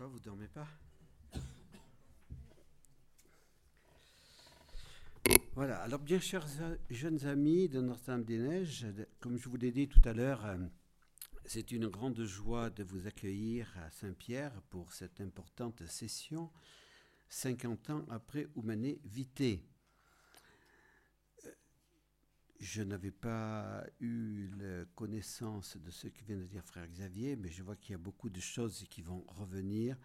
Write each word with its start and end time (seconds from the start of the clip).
va, 0.00 0.06
vous 0.06 0.20
dormez 0.20 0.48
pas 0.48 0.66
Voilà, 5.54 5.82
alors 5.82 5.98
bien 6.00 6.18
chers 6.18 6.46
jeunes 6.88 7.26
amis 7.26 7.68
de 7.68 7.82
Notre-Dame-des-Neiges, 7.82 8.86
comme 9.18 9.36
je 9.36 9.46
vous 9.50 9.58
l'ai 9.58 9.72
dit 9.72 9.88
tout 9.88 10.00
à 10.06 10.14
l'heure, 10.14 10.46
euh, 10.46 10.56
c'est 11.44 11.70
une 11.70 11.88
grande 11.88 12.24
joie 12.24 12.70
de 12.70 12.82
vous 12.82 13.06
accueillir 13.06 13.70
à 13.76 13.90
Saint-Pierre 13.90 14.62
pour 14.70 14.90
cette 14.94 15.20
importante 15.20 15.84
session, 15.86 16.50
50 17.28 17.90
ans 17.90 18.06
après 18.08 18.48
Oumané 18.54 19.02
Vité. 19.04 19.62
Euh, 22.60 22.64
je 22.64 22.82
n'avais 22.82 23.10
pas 23.10 23.84
eu 24.00 24.48
la 24.58 24.84
connaissance 24.94 25.76
de 25.76 25.90
ce 25.90 26.08
que 26.08 26.24
vient 26.24 26.36
de 26.36 26.44
dire 26.46 26.64
frère 26.64 26.86
Xavier, 26.86 27.36
mais 27.36 27.50
je 27.50 27.62
vois 27.62 27.76
qu'il 27.76 27.92
y 27.92 27.94
a 27.94 27.98
beaucoup 27.98 28.30
de 28.30 28.40
choses 28.40 28.84
qui 28.90 29.02
vont 29.02 29.24
revenir, 29.28 29.96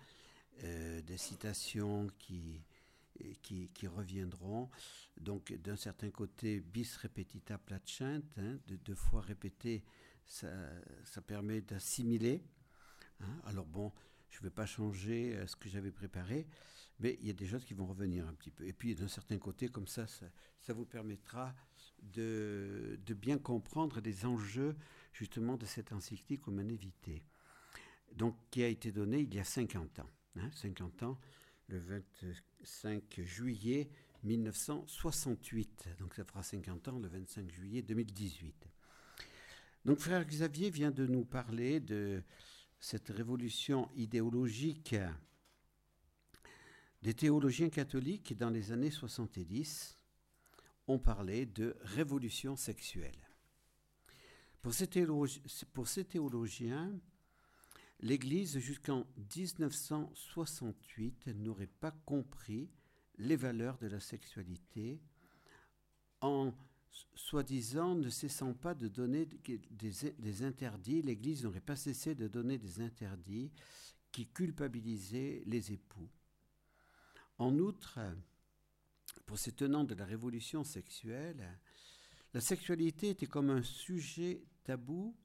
euh, 0.64 1.02
des 1.02 1.18
citations 1.18 2.08
qui, 2.18 2.64
qui, 3.42 3.70
qui, 3.70 3.88
reviendront. 3.88 4.70
Donc, 5.18 5.54
d'un 5.54 5.76
certain 5.76 6.10
côté, 6.10 6.62
bis 6.62 6.96
repetita 6.98 7.58
placent, 7.58 8.02
hein, 8.02 8.58
de 8.68 8.76
deux 8.78 8.96
fois 8.96 9.22
répéter, 9.22 9.84
ça, 10.26 10.48
permet 11.28 11.62
d'assimiler. 11.62 12.44
Hein. 13.20 13.42
Alors 13.46 13.66
bon, 13.66 13.92
je 14.30 14.40
ne 14.40 14.44
vais 14.44 14.50
pas 14.50 14.66
changer 14.66 15.36
euh, 15.36 15.48
ce 15.48 15.56
que 15.56 15.70
j'avais 15.70 15.92
préparé, 15.92 16.48
mais 17.00 17.18
il 17.22 17.28
y 17.28 17.30
a 17.30 17.34
des 17.34 17.48
choses 17.48 17.66
qui 17.66 17.74
vont 17.74 17.86
revenir 17.86 18.28
un 18.28 18.34
petit 18.34 18.52
peu. 18.52 18.66
Et 18.66 18.74
puis, 18.74 18.96
d'un 18.96 19.08
certain 19.08 19.38
côté, 19.38 19.68
comme 19.70 19.88
ça, 19.88 20.08
ça 20.08 20.74
vous 20.74 20.86
permettra 20.86 21.54
de, 22.14 22.98
bien 23.14 23.38
comprendre 23.38 24.00
les 24.02 24.26
enjeux, 24.26 24.76
justement, 25.14 25.58
de 25.58 25.66
cette 25.66 25.92
encyclique 25.92 26.48
évité 26.70 27.24
Donc, 28.14 28.38
qui 28.52 28.64
a 28.64 28.68
été 28.68 28.92
donnée 28.92 29.22
il 29.22 29.34
y 29.34 29.40
a 29.40 29.44
50 29.44 30.00
ans. 30.00 30.10
Hein, 30.38 30.50
50 30.52 31.04
ans, 31.04 31.18
le 31.68 31.80
25 31.80 33.22
juillet 33.22 33.90
1968. 34.24 35.90
Donc 36.00 36.16
ça 36.16 36.24
fera 36.24 36.44
50 36.44 36.88
ans 36.90 37.00
le 37.00 37.08
25 37.08 37.52
juillet 37.52 37.82
2018. 37.82 38.68
Donc 39.86 40.00
frère 40.00 40.26
Xavier 40.26 40.70
vient 40.72 40.92
de 40.92 41.06
nous 41.06 41.26
parler 41.26 41.80
de 41.80 42.24
cette 42.80 43.10
révolution 43.10 43.90
idéologique 43.96 44.96
des 47.02 47.14
théologiens 47.14 47.70
catholiques 47.70 48.36
dans 48.36 48.50
les 48.50 48.72
années 48.72 48.90
70 48.90 49.98
ont 50.88 51.00
parlé 51.00 51.46
de 51.46 51.76
révolution 51.82 52.56
sexuelle. 52.56 53.30
Pour 54.62 54.74
ces, 54.74 54.88
théologiens, 56.06 56.92
l'Église 58.00 58.58
jusqu'en 58.58 59.06
1968 59.36 61.28
n'aurait 61.28 61.68
pas 61.68 61.92
compris 61.92 62.72
les 63.18 63.36
valeurs 63.36 63.78
de 63.78 63.88
la 63.88 64.00
sexualité 64.00 65.00
en 66.22 66.52
soi-disant 67.14 67.94
ne 67.96 68.10
cessant 68.10 68.54
pas 68.54 68.74
de 68.74 68.88
donner 68.88 69.28
des 69.28 70.44
interdits, 70.44 71.02
l'Église 71.02 71.44
n'aurait 71.44 71.60
pas 71.62 71.76
cessé 71.76 72.16
de 72.16 72.28
donner 72.28 72.58
des 72.58 72.82
interdits 72.82 73.52
qui 74.12 74.28
culpabilisaient 74.28 75.44
les 75.46 75.74
époux. 75.74 76.10
En 77.38 77.60
outre, 77.60 78.00
pour 79.26 79.38
ces 79.40 79.52
tenants 79.52 79.84
de 79.84 79.96
la 79.96 80.06
révolution 80.06 80.64
sexuelle, 80.64 81.60
la 82.34 82.42
sexualité 82.42 83.10
était 83.10 83.28
comme 83.28 83.50
un 83.50 83.64
sujet 83.64 84.44
tabou 84.64 85.16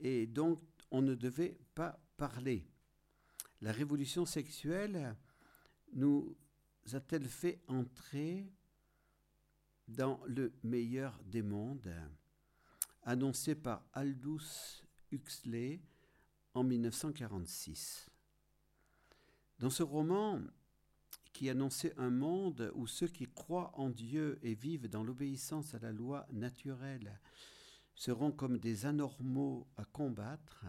et 0.00 0.26
donc 0.26 0.60
on 0.90 1.02
ne 1.02 1.14
devait 1.14 1.58
pas 1.74 2.00
parler. 2.16 2.66
La 3.60 3.72
révolution 3.72 4.26
sexuelle 4.26 5.16
nous 5.92 6.36
a-t-elle 6.92 7.28
fait 7.28 7.62
entrer 7.68 8.50
dans 9.88 10.20
le 10.26 10.52
meilleur 10.62 11.20
des 11.24 11.42
mondes, 11.42 11.92
annoncé 13.02 13.54
par 13.54 13.84
Aldous 13.92 14.82
Huxley 15.10 15.80
en 16.54 16.64
1946. 16.64 18.10
Dans 19.58 19.70
ce 19.70 19.82
roman, 19.82 20.40
qui 21.32 21.48
annonçait 21.48 21.94
un 21.96 22.10
monde 22.10 22.72
où 22.74 22.86
ceux 22.86 23.08
qui 23.08 23.26
croient 23.26 23.72
en 23.74 23.90
Dieu 23.90 24.38
et 24.42 24.54
vivent 24.54 24.88
dans 24.88 25.04
l'obéissance 25.04 25.74
à 25.74 25.78
la 25.78 25.92
loi 25.92 26.26
naturelle 26.32 27.18
seront 27.94 28.32
comme 28.32 28.58
des 28.58 28.86
anormaux 28.86 29.66
à 29.76 29.84
combattre, 29.84 30.64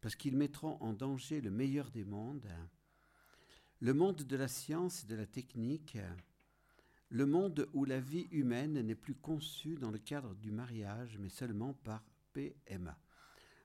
parce 0.00 0.16
qu'ils 0.16 0.36
mettront 0.36 0.76
en 0.80 0.92
danger 0.92 1.40
le 1.40 1.50
meilleur 1.50 1.90
des 1.90 2.04
mondes, 2.04 2.50
le 3.80 3.94
monde 3.94 4.22
de 4.22 4.36
la 4.36 4.48
science 4.48 5.04
et 5.04 5.06
de 5.06 5.14
la 5.14 5.26
technique, 5.26 5.96
le 7.08 7.26
monde 7.26 7.68
où 7.72 7.84
la 7.84 8.00
vie 8.00 8.28
humaine 8.30 8.80
n'est 8.80 8.94
plus 8.94 9.14
conçue 9.14 9.76
dans 9.76 9.90
le 9.90 9.98
cadre 9.98 10.34
du 10.34 10.50
mariage, 10.50 11.18
mais 11.18 11.28
seulement 11.28 11.74
par 11.74 12.04
PMA. 12.32 12.98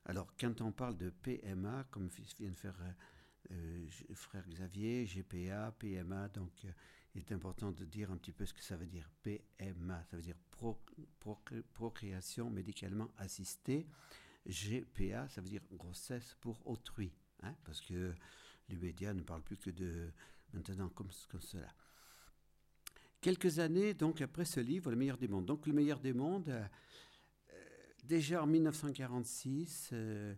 Alors, 0.05 0.33
quand 0.39 0.61
on 0.61 0.71
parle 0.71 0.97
de 0.97 1.09
PMA, 1.09 1.85
comme 1.91 2.09
vient 2.37 2.51
de 2.51 2.55
faire 2.55 2.77
euh, 3.51 3.87
frère 4.13 4.47
Xavier, 4.47 5.05
GPA, 5.05 5.73
PMA, 5.79 6.27
donc 6.29 6.51
euh, 6.65 6.71
il 7.15 7.21
est 7.21 7.31
important 7.31 7.71
de 7.71 7.85
dire 7.85 8.11
un 8.11 8.17
petit 8.17 8.31
peu 8.31 8.45
ce 8.45 8.53
que 8.53 8.63
ça 8.63 8.75
veut 8.75 8.85
dire. 8.85 9.09
PMA, 9.23 10.03
ça 10.09 10.17
veut 10.17 10.23
dire 10.23 10.37
procréation 11.73 12.49
médicalement 12.49 13.09
assistée. 13.17 13.87
GPA, 14.45 15.27
ça 15.29 15.41
veut 15.41 15.49
dire 15.49 15.63
grossesse 15.71 16.35
pour 16.39 16.65
autrui, 16.67 17.11
hein, 17.43 17.55
parce 17.63 17.81
que 17.81 18.13
les 18.69 18.77
médias 18.77 19.13
ne 19.13 19.21
parlent 19.21 19.43
plus 19.43 19.57
que 19.57 19.69
de 19.69 20.11
maintenant 20.53 20.89
comme, 20.89 21.09
comme 21.29 21.41
cela. 21.41 21.73
Quelques 23.21 23.59
années 23.59 23.93
donc 23.93 24.21
après 24.21 24.45
ce 24.45 24.59
livre, 24.59 24.91
Le 24.91 24.95
meilleur 24.95 25.17
des 25.17 25.27
mondes. 25.27 25.45
Donc 25.45 25.65
Le 25.67 25.73
meilleur 25.73 25.99
des 25.99 26.13
mondes, 26.13 26.49
euh, 26.49 26.67
déjà 28.03 28.43
en 28.43 28.47
1946, 28.47 29.89
euh, 29.93 30.35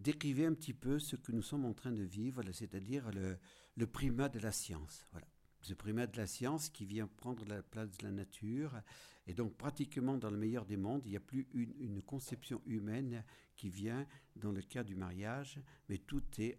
décrivait 0.00 0.46
un 0.46 0.54
petit 0.54 0.74
peu 0.74 0.98
ce 0.98 1.16
que 1.16 1.32
nous 1.32 1.42
sommes 1.42 1.64
en 1.64 1.74
train 1.74 1.92
de 1.92 2.02
vivre, 2.02 2.42
c'est-à-dire 2.52 3.10
le, 3.12 3.86
primat 3.86 4.28
de 4.28 4.38
la 4.38 4.52
science. 4.52 5.06
Voilà. 5.12 5.26
Ce 5.62 5.74
primat 5.74 6.06
de 6.06 6.16
la 6.16 6.26
science 6.26 6.70
qui 6.70 6.86
vient 6.86 7.06
prendre 7.06 7.44
la 7.46 7.62
place 7.62 7.90
de 7.98 8.04
la 8.04 8.10
nature. 8.10 8.80
Et 9.26 9.34
donc 9.34 9.56
pratiquement 9.56 10.16
dans 10.16 10.30
le 10.30 10.38
meilleur 10.38 10.64
des 10.64 10.78
mondes, 10.78 11.02
il 11.04 11.10
n'y 11.10 11.16
a 11.16 11.20
plus 11.20 11.48
une, 11.52 11.74
une 11.78 12.02
conception 12.02 12.62
humaine 12.64 13.24
qui 13.56 13.68
vient 13.68 14.06
dans 14.36 14.52
le 14.52 14.62
cas 14.62 14.82
du 14.82 14.96
mariage, 14.96 15.60
mais 15.88 15.98
tout 15.98 16.22
est 16.38 16.58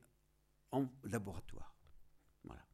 en 0.71 0.87
laboratoire. 1.03 1.75
Voilà. 2.43 2.65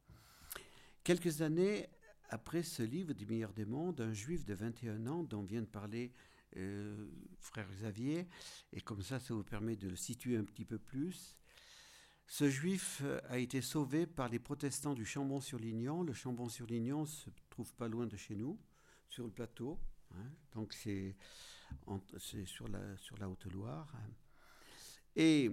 Quelques 1.02 1.40
années 1.40 1.88
après 2.28 2.62
ce 2.62 2.82
livre 2.82 3.14
du 3.14 3.24
meilleur 3.24 3.54
des 3.54 3.64
mondes, 3.64 4.02
un 4.02 4.12
juif 4.12 4.44
de 4.44 4.52
21 4.52 5.06
ans 5.06 5.22
dont 5.22 5.42
vient 5.42 5.62
de 5.62 5.66
parler 5.66 6.12
euh, 6.56 7.08
frère 7.38 7.68
Xavier, 7.70 8.28
et 8.72 8.80
comme 8.80 9.02
ça, 9.02 9.20
ça 9.20 9.34
vous 9.34 9.44
permet 9.44 9.76
de 9.76 9.88
le 9.88 9.96
situer 9.96 10.36
un 10.36 10.44
petit 10.44 10.64
peu 10.64 10.78
plus. 10.78 11.36
Ce 12.26 12.48
juif 12.50 13.02
a 13.28 13.38
été 13.38 13.62
sauvé 13.62 14.06
par 14.06 14.28
les 14.28 14.38
protestants 14.38 14.92
du 14.92 15.06
Chambon-sur-Lignon. 15.06 16.02
Le 16.02 16.12
Chambon-sur-Lignon 16.12 17.06
se 17.06 17.30
trouve 17.48 17.72
pas 17.74 17.88
loin 17.88 18.06
de 18.06 18.16
chez 18.16 18.34
nous, 18.34 18.58
sur 19.08 19.24
le 19.24 19.30
plateau. 19.30 19.78
Hein. 20.14 20.30
donc 20.54 20.72
c'est 20.72 21.14
sur 22.46 22.68
la, 22.68 23.28
Haute-Loire. 23.28 23.92
Et 25.16 25.50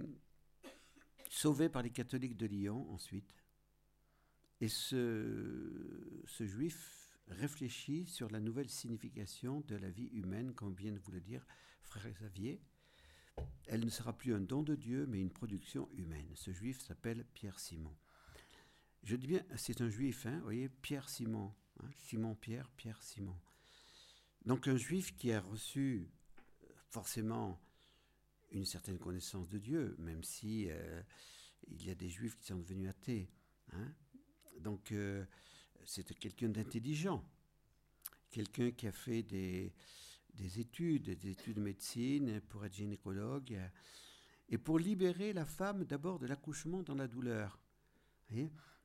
sauvé 1.29 1.69
par 1.69 1.81
les 1.81 1.91
catholiques 1.91 2.37
de 2.37 2.45
Lyon 2.45 2.89
ensuite. 2.91 3.33
Et 4.59 4.67
ce 4.67 6.17
juif 6.39 7.04
réfléchit 7.27 8.05
sur 8.05 8.29
la 8.29 8.39
nouvelle 8.39 8.69
signification 8.69 9.61
de 9.61 9.75
la 9.75 9.89
vie 9.89 10.09
humaine, 10.13 10.53
comme 10.53 10.73
vient 10.73 10.91
de 10.91 10.99
vous 10.99 11.11
le 11.11 11.21
dire 11.21 11.45
frère 11.81 12.09
Xavier. 12.09 12.61
Elle 13.67 13.83
ne 13.83 13.89
sera 13.89 14.13
plus 14.13 14.33
un 14.33 14.39
don 14.39 14.63
de 14.63 14.75
Dieu, 14.75 15.05
mais 15.07 15.19
une 15.19 15.31
production 15.31 15.89
humaine. 15.93 16.31
Ce 16.35 16.51
juif 16.51 16.81
s'appelle 16.81 17.25
Pierre 17.33 17.59
Simon. 17.59 17.95
Je 19.03 19.15
dis 19.15 19.27
bien, 19.27 19.43
c'est 19.55 19.81
un 19.81 19.89
juif, 19.89 20.25
hein, 20.25 20.37
vous 20.37 20.43
voyez, 20.43 20.69
Pierre 20.69 21.09
Simon. 21.09 21.53
Hein, 21.79 21.89
Simon 21.97 22.35
Pierre, 22.35 22.69
Pierre 22.71 23.01
Simon. 23.03 23.35
Donc 24.45 24.67
un 24.67 24.77
juif 24.77 25.15
qui 25.15 25.31
a 25.31 25.41
reçu 25.41 26.07
euh, 26.63 26.67
forcément 26.89 27.59
une 28.51 28.65
certaine 28.65 28.97
connaissance 28.97 29.49
de 29.49 29.57
Dieu, 29.57 29.95
même 29.99 30.23
si 30.23 30.67
euh, 30.69 31.01
il 31.67 31.85
y 31.85 31.89
a 31.89 31.95
des 31.95 32.09
juifs 32.09 32.37
qui 32.37 32.45
sont 32.45 32.57
devenus 32.57 32.89
athées. 32.89 33.29
Hein. 33.73 33.93
Donc, 34.59 34.91
euh, 34.91 35.25
c'était 35.85 36.13
quelqu'un 36.13 36.49
d'intelligent, 36.49 37.23
quelqu'un 38.31 38.71
qui 38.71 38.87
a 38.87 38.91
fait 38.91 39.23
des, 39.23 39.73
des, 40.33 40.59
études, 40.59 41.17
des 41.17 41.29
études 41.29 41.55
de 41.55 41.61
médecine 41.61 42.41
pour 42.41 42.65
être 42.65 42.73
gynécologue, 42.73 43.59
et 44.49 44.57
pour 44.57 44.77
libérer 44.77 45.33
la 45.33 45.45
femme 45.45 45.85
d'abord 45.85 46.19
de 46.19 46.27
l'accouchement 46.27 46.83
dans 46.83 46.95
la 46.95 47.07
douleur. 47.07 47.59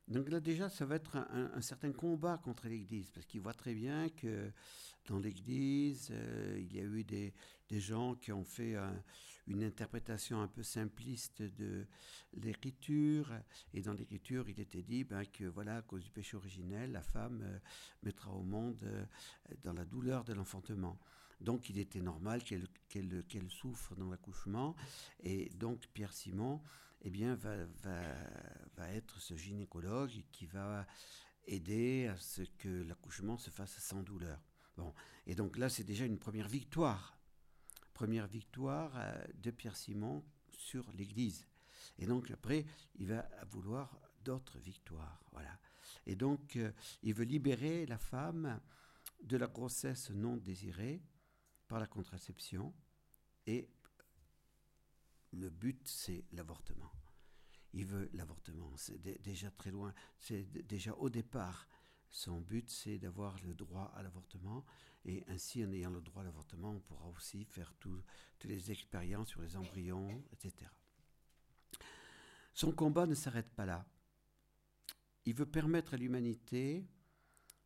Donc 0.07 0.29
là 0.29 0.39
déjà, 0.39 0.69
ça 0.69 0.85
va 0.85 0.95
être 0.95 1.17
un, 1.17 1.61
certain 1.61 1.91
combat 1.91 2.37
contre 2.37 2.67
l'Église, 2.67 3.11
parce 3.11 3.25
qu'il 3.25 3.41
voit 3.41 3.53
très 3.53 3.73
bien 3.73 4.09
que 4.09 4.51
dans 5.07 5.19
l'Église, 5.19 6.09
euh, 6.11 6.57
il 6.59 6.75
y 6.75 6.79
a 6.79 6.83
eu 6.83 7.03
des, 7.03 7.33
des 7.69 7.79
gens 7.79 8.15
qui 8.15 8.31
ont 8.31 8.43
fait 8.43 8.75
un, 8.75 9.03
une 9.47 9.63
interprétation 9.63 10.41
un 10.41 10.47
peu 10.47 10.63
simpliste 10.63 11.41
de 11.41 11.85
l'écriture. 12.33 13.31
Et 13.73 13.81
dans 13.81 13.93
l'écriture, 13.93 14.49
il 14.49 14.59
était 14.59 14.81
dit 14.81 15.03
ben, 15.03 15.25
que, 15.25 15.45
voilà, 15.45 15.77
à 15.77 15.81
cause 15.81 16.03
du 16.03 16.11
péché 16.11 16.37
originel, 16.37 16.91
la 16.91 17.01
femme 17.01 17.41
euh, 17.43 17.59
mettra 18.03 18.31
au 18.31 18.43
monde 18.43 18.79
euh, 18.83 19.03
dans 19.63 19.73
la 19.73 19.85
douleur 19.85 20.23
de 20.23 20.33
l'enfantement. 20.33 20.99
Donc 21.39 21.69
il 21.69 21.79
était 21.79 22.01
normal 22.01 22.43
qu'elle 22.43 23.49
souffre 23.49 23.95
dans 23.95 24.09
l'accouchement. 24.09 24.75
Et 25.23 25.49
donc 25.49 25.87
Pierre 25.93 26.13
Simon 26.13 26.61
eh 27.03 27.09
bien, 27.09 27.35
va, 27.35 27.55
va, 27.83 28.89
être 28.91 29.19
ce 29.19 29.35
gynécologue 29.35 30.23
qui 30.31 30.45
va 30.45 30.85
aider 31.47 32.07
à 32.07 32.17
ce 32.17 32.43
que 32.59 32.83
l'accouchement 32.83 33.37
se 33.37 33.49
fasse 33.49 33.77
sans 33.79 34.03
douleur. 34.03 34.39
Bon. 34.77 34.93
Et 35.25 35.35
donc 35.35 35.57
là, 35.57 35.69
c'est 35.69 35.83
déjà 35.83 36.05
une 36.05 36.19
première 36.19 36.47
victoire. 36.47 37.17
Première 38.01 38.25
victoire 38.25 38.93
euh, 38.95 39.13
de 39.43 39.51
Pierre 39.51 39.77
Simon 39.77 40.25
sur 40.49 40.91
l'Église. 40.93 41.45
Et 41.99 42.07
donc 42.07 42.31
après, 42.31 42.65
il 42.95 43.05
va 43.05 43.29
vouloir 43.51 43.95
d'autres 44.23 44.57
victoires. 44.57 45.23
Voilà. 45.31 45.55
Et 46.07 46.15
donc, 46.15 46.55
euh, 46.55 46.71
il 47.03 47.13
veut 47.13 47.25
libérer 47.25 47.85
la 47.85 47.99
femme 47.99 48.59
de 49.21 49.37
la 49.37 49.45
grossesse 49.45 50.09
non 50.09 50.37
désirée 50.37 50.99
par 51.67 51.79
la 51.79 51.85
contraception 51.85 52.73
et 53.45 53.69
le 55.33 55.51
but 55.51 55.87
c'est 55.87 56.25
l'avortement. 56.31 56.91
Il 57.73 57.85
veut 57.85 58.09
l'avortement, 58.13 58.75
c'est 58.77 58.99
déjà 59.21 59.51
très 59.51 59.69
loin, 59.69 59.93
c'est 60.17 60.41
déjà 60.67 60.95
au 60.95 61.11
départ 61.11 61.67
son 62.09 62.41
but 62.41 62.67
c'est 62.67 62.97
d'avoir 62.97 63.39
le 63.43 63.53
droit 63.53 63.93
à 63.95 64.01
l'avortement 64.01 64.65
et 65.05 65.23
ainsi 65.27 65.63
en 65.63 65.71
ayant 65.71 65.89
le 65.89 66.01
droit 66.01 66.21
à 66.21 66.25
l'avortement 66.25 66.71
on 66.71 66.79
pourra 66.79 67.07
aussi 67.07 67.45
faire 67.45 67.73
toutes 67.79 68.03
les 68.43 68.71
expériences 68.71 69.29
sur 69.29 69.41
les 69.41 69.55
embryons, 69.55 70.23
etc. 70.31 70.69
Son 72.53 72.71
combat 72.71 73.05
ne 73.05 73.15
s'arrête 73.15 73.49
pas 73.55 73.65
là. 73.65 73.85
Il 75.25 75.35
veut 75.35 75.45
permettre 75.45 75.93
à 75.93 75.97
l'humanité 75.97 76.85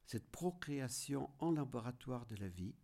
cette 0.05 0.29
procréation 0.29 1.29
en 1.39 1.51
laboratoire 1.51 2.25
de 2.25 2.35
la 2.35 2.47
vie 2.47 2.75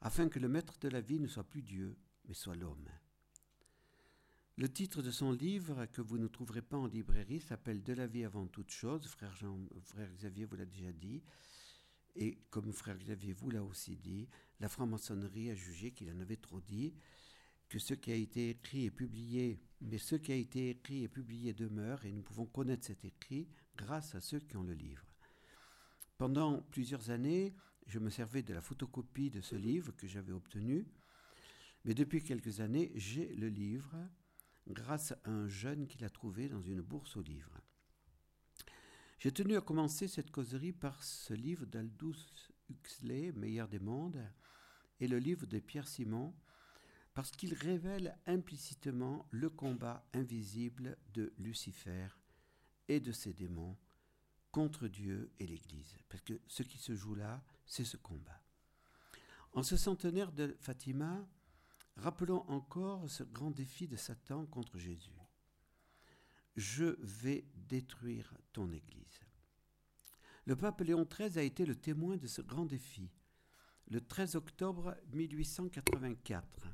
afin 0.00 0.28
que 0.28 0.38
le 0.38 0.48
maître 0.48 0.78
de 0.78 0.88
la 0.88 1.00
vie 1.00 1.20
ne 1.20 1.26
soit 1.26 1.48
plus 1.48 1.62
Dieu, 1.62 1.96
mais 2.26 2.34
soit 2.34 2.54
l'homme. 2.54 2.88
Le 4.58 4.72
titre 4.72 5.02
de 5.02 5.10
son 5.10 5.32
livre, 5.32 5.86
que 5.86 6.00
vous 6.00 6.18
ne 6.18 6.28
trouverez 6.28 6.62
pas 6.62 6.78
en 6.78 6.86
librairie, 6.86 7.40
s'appelle 7.40 7.82
De 7.82 7.92
la 7.92 8.06
vie 8.06 8.24
avant 8.24 8.46
toute 8.46 8.70
chose. 8.70 9.06
Frère, 9.06 9.34
Xavier 10.14 10.44
vous 10.46 10.56
l'a 10.56 10.64
déjà 10.64 10.92
dit. 10.92 11.22
Et 12.16 12.38
comme 12.50 12.72
frère 12.72 12.98
Xavier 12.98 13.34
vous 13.34 13.50
l'a 13.50 13.62
aussi 13.62 13.96
dit, 13.96 14.28
la 14.60 14.68
franc-maçonnerie 14.68 15.50
a 15.50 15.54
jugé 15.54 15.92
qu'il 15.92 16.10
en 16.10 16.20
avait 16.20 16.36
trop 16.36 16.60
dit, 16.60 16.94
que 17.68 17.78
ce 17.78 17.94
qui 17.94 18.10
a 18.10 18.14
été 18.14 18.50
écrit 18.50 18.86
et 18.86 18.90
publié, 18.90 19.60
mais 19.82 19.98
ce 19.98 20.16
qui 20.16 20.32
a 20.32 20.36
été 20.36 20.70
écrit 20.70 21.02
et 21.02 21.08
publié 21.08 21.52
demeure, 21.52 22.04
et 22.04 22.12
nous 22.12 22.22
pouvons 22.22 22.46
connaître 22.46 22.86
cet 22.86 23.04
écrit 23.04 23.48
grâce 23.76 24.14
à 24.14 24.20
ceux 24.20 24.40
qui 24.40 24.56
ont 24.56 24.62
le 24.62 24.72
livre. 24.72 25.04
Pendant 26.16 26.62
plusieurs 26.62 27.10
années, 27.10 27.54
je 27.86 27.98
me 27.98 28.08
servais 28.08 28.42
de 28.42 28.54
la 28.54 28.62
photocopie 28.62 29.30
de 29.30 29.42
ce 29.42 29.54
livre 29.54 29.92
que 29.92 30.06
j'avais 30.06 30.32
obtenu, 30.32 30.86
mais 31.84 31.94
depuis 31.94 32.22
quelques 32.22 32.60
années, 32.60 32.92
j'ai 32.94 33.34
le 33.34 33.48
livre 33.48 33.96
grâce 34.66 35.12
à 35.12 35.18
un 35.30 35.46
jeune 35.46 35.86
qui 35.86 35.98
l'a 35.98 36.10
trouvé 36.10 36.48
dans 36.48 36.62
une 36.62 36.80
bourse 36.80 37.16
aux 37.16 37.22
livres. 37.22 37.60
J'ai 39.18 39.32
tenu 39.32 39.56
à 39.56 39.62
commencer 39.62 40.08
cette 40.08 40.30
causerie 40.30 40.72
par 40.72 41.02
ce 41.02 41.32
livre 41.32 41.64
d'Aldous 41.64 42.16
Huxley, 42.68 43.32
Meilleur 43.32 43.66
des 43.66 43.78
mondes, 43.78 44.22
et 45.00 45.08
le 45.08 45.18
livre 45.18 45.46
de 45.46 45.58
Pierre 45.58 45.88
Simon, 45.88 46.34
parce 47.14 47.30
qu'il 47.30 47.54
révèle 47.54 48.18
implicitement 48.26 49.26
le 49.30 49.48
combat 49.48 50.06
invisible 50.12 50.98
de 51.14 51.32
Lucifer 51.38 52.08
et 52.88 53.00
de 53.00 53.10
ses 53.10 53.32
démons 53.32 53.78
contre 54.52 54.86
Dieu 54.86 55.32
et 55.38 55.46
l'Église. 55.46 55.96
Parce 56.10 56.22
que 56.22 56.38
ce 56.46 56.62
qui 56.62 56.76
se 56.76 56.94
joue 56.94 57.14
là, 57.14 57.42
c'est 57.64 57.84
ce 57.84 57.96
combat. 57.96 58.42
En 59.54 59.62
ce 59.62 59.78
centenaire 59.78 60.30
de 60.30 60.54
Fatima, 60.60 61.26
rappelons 61.96 62.44
encore 62.50 63.08
ce 63.08 63.22
grand 63.22 63.50
défi 63.50 63.88
de 63.88 63.96
Satan 63.96 64.44
contre 64.44 64.76
Jésus. 64.76 65.25
Je 66.56 66.96
vais 67.00 67.44
détruire 67.54 68.32
ton 68.52 68.70
Église. 68.72 69.20
Le 70.46 70.56
pape 70.56 70.80
Léon 70.80 71.04
XIII 71.04 71.38
a 71.38 71.42
été 71.42 71.66
le 71.66 71.74
témoin 71.74 72.16
de 72.16 72.26
ce 72.26 72.40
grand 72.40 72.64
défi. 72.64 73.10
Le 73.88 74.00
13 74.00 74.36
octobre 74.36 74.96
1884, 75.12 76.66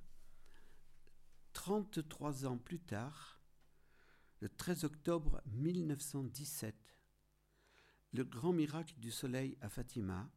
33 1.53 2.47
ans 2.47 2.59
plus 2.59 2.81
tard, 2.81 3.41
le 4.41 4.49
13 4.49 4.85
octobre 4.85 5.43
1917, 5.47 6.75
le 8.13 8.25
grand 8.25 8.53
miracle 8.53 8.95
du 8.99 9.11
soleil 9.11 9.57
à 9.61 9.69
Fatima 9.69 10.31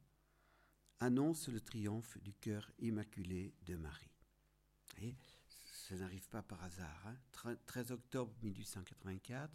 annonce 1.00 1.50
le 1.50 1.60
triomphe 1.60 2.18
du 2.22 2.34
cœur 2.34 2.72
immaculé 2.80 3.54
de 3.64 3.76
Marie. 3.76 4.12
Et 5.02 5.16
ça 5.88 5.96
n'arrive 5.96 6.28
pas 6.30 6.42
par 6.42 6.64
hasard. 6.64 7.14
13 7.66 7.92
hein. 7.92 7.94
octobre 7.94 8.34
1884, 8.42 9.52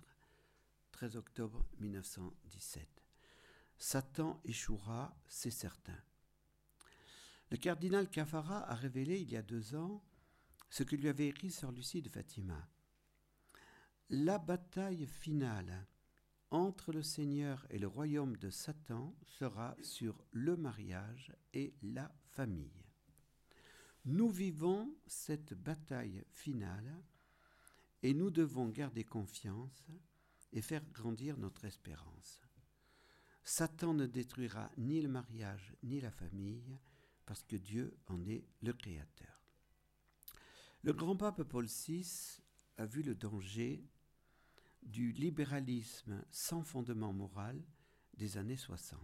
13 0.93 1.17
octobre 1.17 1.67
1917. 1.81 2.89
Satan 3.77 4.41
échouera, 4.45 5.17
c'est 5.27 5.51
certain. 5.51 5.99
Le 7.51 7.57
cardinal 7.57 8.09
Cafara 8.09 8.71
a 8.71 8.75
révélé 8.77 9.19
il 9.19 9.33
y 9.33 9.37
a 9.37 9.43
deux 9.43 9.75
ans 9.75 10.05
ce 10.69 10.85
que 10.85 10.95
lui 10.95 11.09
avait 11.09 11.27
écrit 11.27 11.51
sur 11.51 11.73
Lucie 11.73 12.01
de 12.01 12.09
Fatima. 12.09 12.69
La 14.09 14.39
bataille 14.39 15.07
finale 15.07 15.85
entre 16.53 16.93
le 16.93 17.03
Seigneur 17.03 17.67
et 17.71 17.79
le 17.79 17.89
royaume 17.89 18.37
de 18.37 18.51
Satan 18.51 19.17
sera 19.25 19.77
sur 19.83 20.25
le 20.31 20.57
mariage 20.57 21.33
et 21.55 21.75
la 21.83 22.15
famille. 22.29 22.80
Nous 24.07 24.31
vivons 24.31 24.95
cette 25.07 25.55
bataille 25.55 26.25
finale 26.31 27.03
et 28.03 28.15
nous 28.15 28.31
devons 28.31 28.69
garder 28.69 29.05
confiance 29.05 29.87
et 30.53 30.63
faire 30.63 30.85
grandir 30.91 31.37
notre 31.37 31.65
espérance. 31.65 32.41
Satan 33.45 33.95
ne 33.95 34.07
détruira 34.07 34.71
ni 34.79 35.01
le 35.01 35.09
mariage 35.09 35.75
ni 35.83 36.01
la 36.01 36.11
famille 36.11 36.79
parce 37.27 37.43
que 37.43 37.57
Dieu 37.57 37.97
en 38.07 38.27
est 38.27 38.47
le 38.63 38.73
Créateur. 38.73 39.41
Le 40.83 40.93
grand 40.93 41.17
pape 41.17 41.43
Paul 41.43 41.67
VI 41.67 42.41
a 42.79 42.87
vu 42.87 43.03
le 43.03 43.15
danger 43.15 43.85
du 44.83 45.13
libéralisme 45.13 46.25
sans 46.31 46.63
fondement 46.63 47.13
moral 47.13 47.63
des 48.15 48.39
années 48.39 48.57
60. 48.57 48.99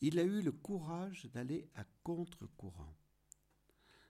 Il 0.00 0.18
a 0.18 0.22
eu 0.22 0.40
le 0.40 0.52
courage 0.52 1.26
d'aller 1.26 1.68
à 1.74 1.84
contre-courant, 2.02 2.96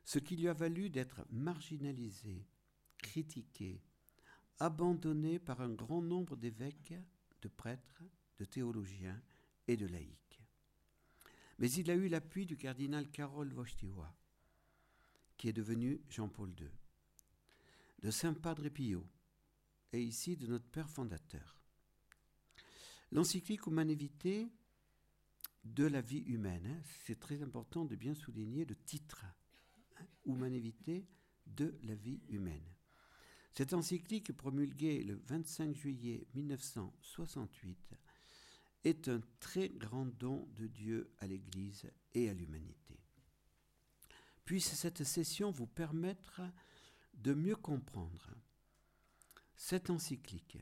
ce 0.09 0.19
qui 0.19 0.37
lui 0.37 0.49
a 0.49 0.55
valu 0.55 0.88
d'être 0.88 1.27
marginalisé, 1.31 2.47
critiqué, 2.97 3.83
abandonné 4.59 5.38
par 5.38 5.61
un 5.61 5.69
grand 5.69 6.00
nombre 6.00 6.35
d'évêques, 6.35 6.95
de 7.43 7.49
prêtres, 7.49 8.03
de 8.38 8.47
théologiens 8.47 9.23
et 9.67 9.77
de 9.77 9.85
laïcs. 9.85 10.41
Mais 11.59 11.71
il 11.73 11.91
a 11.91 11.95
eu 11.95 12.09
l'appui 12.09 12.47
du 12.47 12.57
cardinal 12.57 13.11
Karol 13.11 13.53
Wojtyła, 13.53 14.17
qui 15.37 15.50
est 15.50 15.53
devenu 15.53 16.00
Jean-Paul 16.09 16.55
II, 16.59 16.71
de 18.00 18.11
Saint 18.11 18.33
Padre 18.33 18.71
Pio, 18.71 19.07
et 19.93 20.03
ici 20.03 20.38
de 20.38 20.47
notre 20.47 20.71
Père 20.71 20.88
fondateur. 20.88 21.61
L'encyclique 23.12 23.67
Humane 23.67 23.95
de 25.65 25.85
la 25.85 26.00
vie 26.00 26.21
humaine, 26.21 26.83
c'est 27.05 27.21
très 27.21 27.43
important 27.43 27.85
de 27.85 27.95
bien 27.95 28.15
souligner 28.15 28.65
le 28.65 28.75
titre, 28.75 29.27
Humane 30.26 30.61
de 31.47 31.78
la 31.83 31.95
vie 31.95 32.21
humaine. 32.28 32.75
Cette 33.55 33.73
encyclique 33.73 34.33
promulguée 34.33 35.02
le 35.02 35.21
25 35.26 35.75
juillet 35.75 36.26
1968 36.35 37.97
est 38.85 39.09
un 39.09 39.21
très 39.40 39.69
grand 39.69 40.07
don 40.07 40.49
de 40.55 40.67
Dieu 40.67 41.12
à 41.19 41.26
l'Église 41.26 41.90
et 42.14 42.28
à 42.28 42.35
l'humanité. 42.35 43.00
Puisse 44.45 44.73
cette 44.75 45.05
session 45.05 45.50
vous 45.50 45.67
permettre 45.67 46.43
de 47.14 47.35
mieux 47.35 47.57
comprendre 47.57 48.31
cette 49.57 49.90
encyclique, 49.90 50.59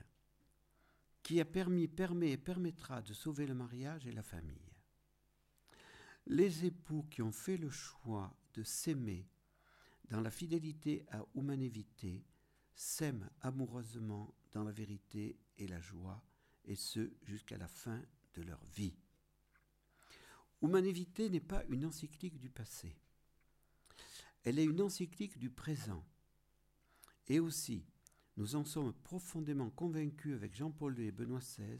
qui 1.23 1.40
a 1.40 1.45
permis, 1.45 1.87
permet 1.87 2.31
et 2.31 2.38
permettra 2.38 3.02
de 3.02 3.12
sauver 3.12 3.47
le 3.47 3.55
mariage 3.55 4.07
et 4.07 4.12
la 4.12 4.23
famille. 4.23 4.73
Les 6.26 6.64
époux 6.64 7.05
qui 7.11 7.21
ont 7.21 7.33
fait 7.33 7.59
le 7.59 7.69
choix 7.69 8.35
de 8.57 8.63
s'aimer 8.63 9.29
dans 10.09 10.21
la 10.21 10.31
fidélité 10.31 11.05
à 11.11 11.25
humanité 11.35 12.25
s'aiment 12.75 13.29
amoureusement 13.41 14.35
dans 14.53 14.65
la 14.65 14.73
vérité 14.73 15.39
et 15.59 15.67
la 15.67 15.81
joie, 15.81 16.23
et 16.65 16.75
ce 16.75 17.13
jusqu'à 17.23 17.57
la 17.59 17.69
fin 17.69 18.03
de 18.35 18.43
leur 18.43 18.63
vie. 18.65 18.97
Humanité 20.63 21.29
n'est 21.31 21.41
pas 21.41 21.65
une 21.69 21.85
encyclique 21.85 22.39
du 22.39 22.51
passé. 22.51 22.97
Elle 24.43 24.59
est 24.59 24.65
une 24.65 24.81
encyclique 24.81 25.39
du 25.39 25.51
présent. 25.51 26.05
Et 27.29 27.41
aussi, 27.41 27.85
nous 28.37 28.55
en 28.57 28.65
sommes 28.65 28.93
profondément 28.93 29.71
convaincus 29.71 30.35
avec 30.35 30.55
Jean-Paul 30.55 30.99
II 30.99 31.07
et 31.07 31.13
Benoît 31.13 31.41
XVI, 31.41 31.79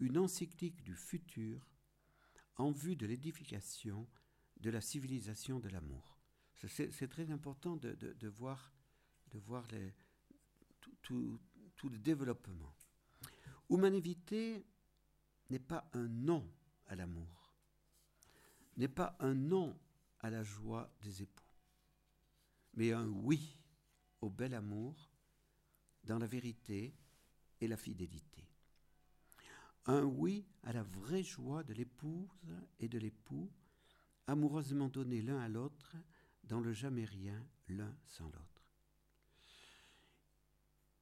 une 0.00 0.18
encyclique 0.18 0.82
du 0.82 0.94
futur 0.94 1.66
en 2.56 2.70
vue 2.70 2.96
de 2.96 3.06
l'édification 3.06 4.06
de 4.60 4.70
la 4.70 4.80
civilisation 4.80 5.58
de 5.58 5.68
l'amour. 5.68 6.18
C'est 6.68 7.08
très 7.08 7.30
important 7.30 7.76
de, 7.76 8.28
voir, 8.28 8.72
de 9.30 9.38
voir 9.38 9.66
tout, 11.02 11.40
le 11.84 11.98
développement. 11.98 12.74
Humanité 13.70 14.66
n'est 15.48 15.58
pas 15.58 15.88
un 15.94 16.08
non 16.08 16.46
à 16.86 16.96
l'amour, 16.96 17.54
n'est 18.76 18.88
pas 18.88 19.16
un 19.20 19.34
non 19.34 19.78
à 20.18 20.28
la 20.28 20.42
joie 20.42 20.92
des 21.00 21.22
époux, 21.22 21.54
mais 22.74 22.92
un 22.92 23.08
oui 23.08 23.58
au 24.20 24.28
bel 24.28 24.54
amour 24.54 25.10
dans 26.04 26.18
la 26.18 26.26
vérité 26.26 26.94
et 27.60 27.68
la 27.68 27.76
fidélité. 27.78 28.46
Un 29.86 30.02
oui 30.02 30.46
à 30.62 30.74
la 30.74 30.82
vraie 30.82 31.22
joie 31.22 31.64
de 31.64 31.72
l'épouse 31.72 32.54
et 32.78 32.88
de 32.88 32.98
l'époux, 32.98 33.50
amoureusement 34.26 34.88
donnés 34.88 35.22
l'un 35.22 35.40
à 35.40 35.48
l'autre, 35.48 35.96
dans 36.44 36.60
le 36.60 36.72
jamais 36.72 37.04
rien 37.04 37.46
l'un 37.68 37.96
sans 38.06 38.26
l'autre. 38.26 38.64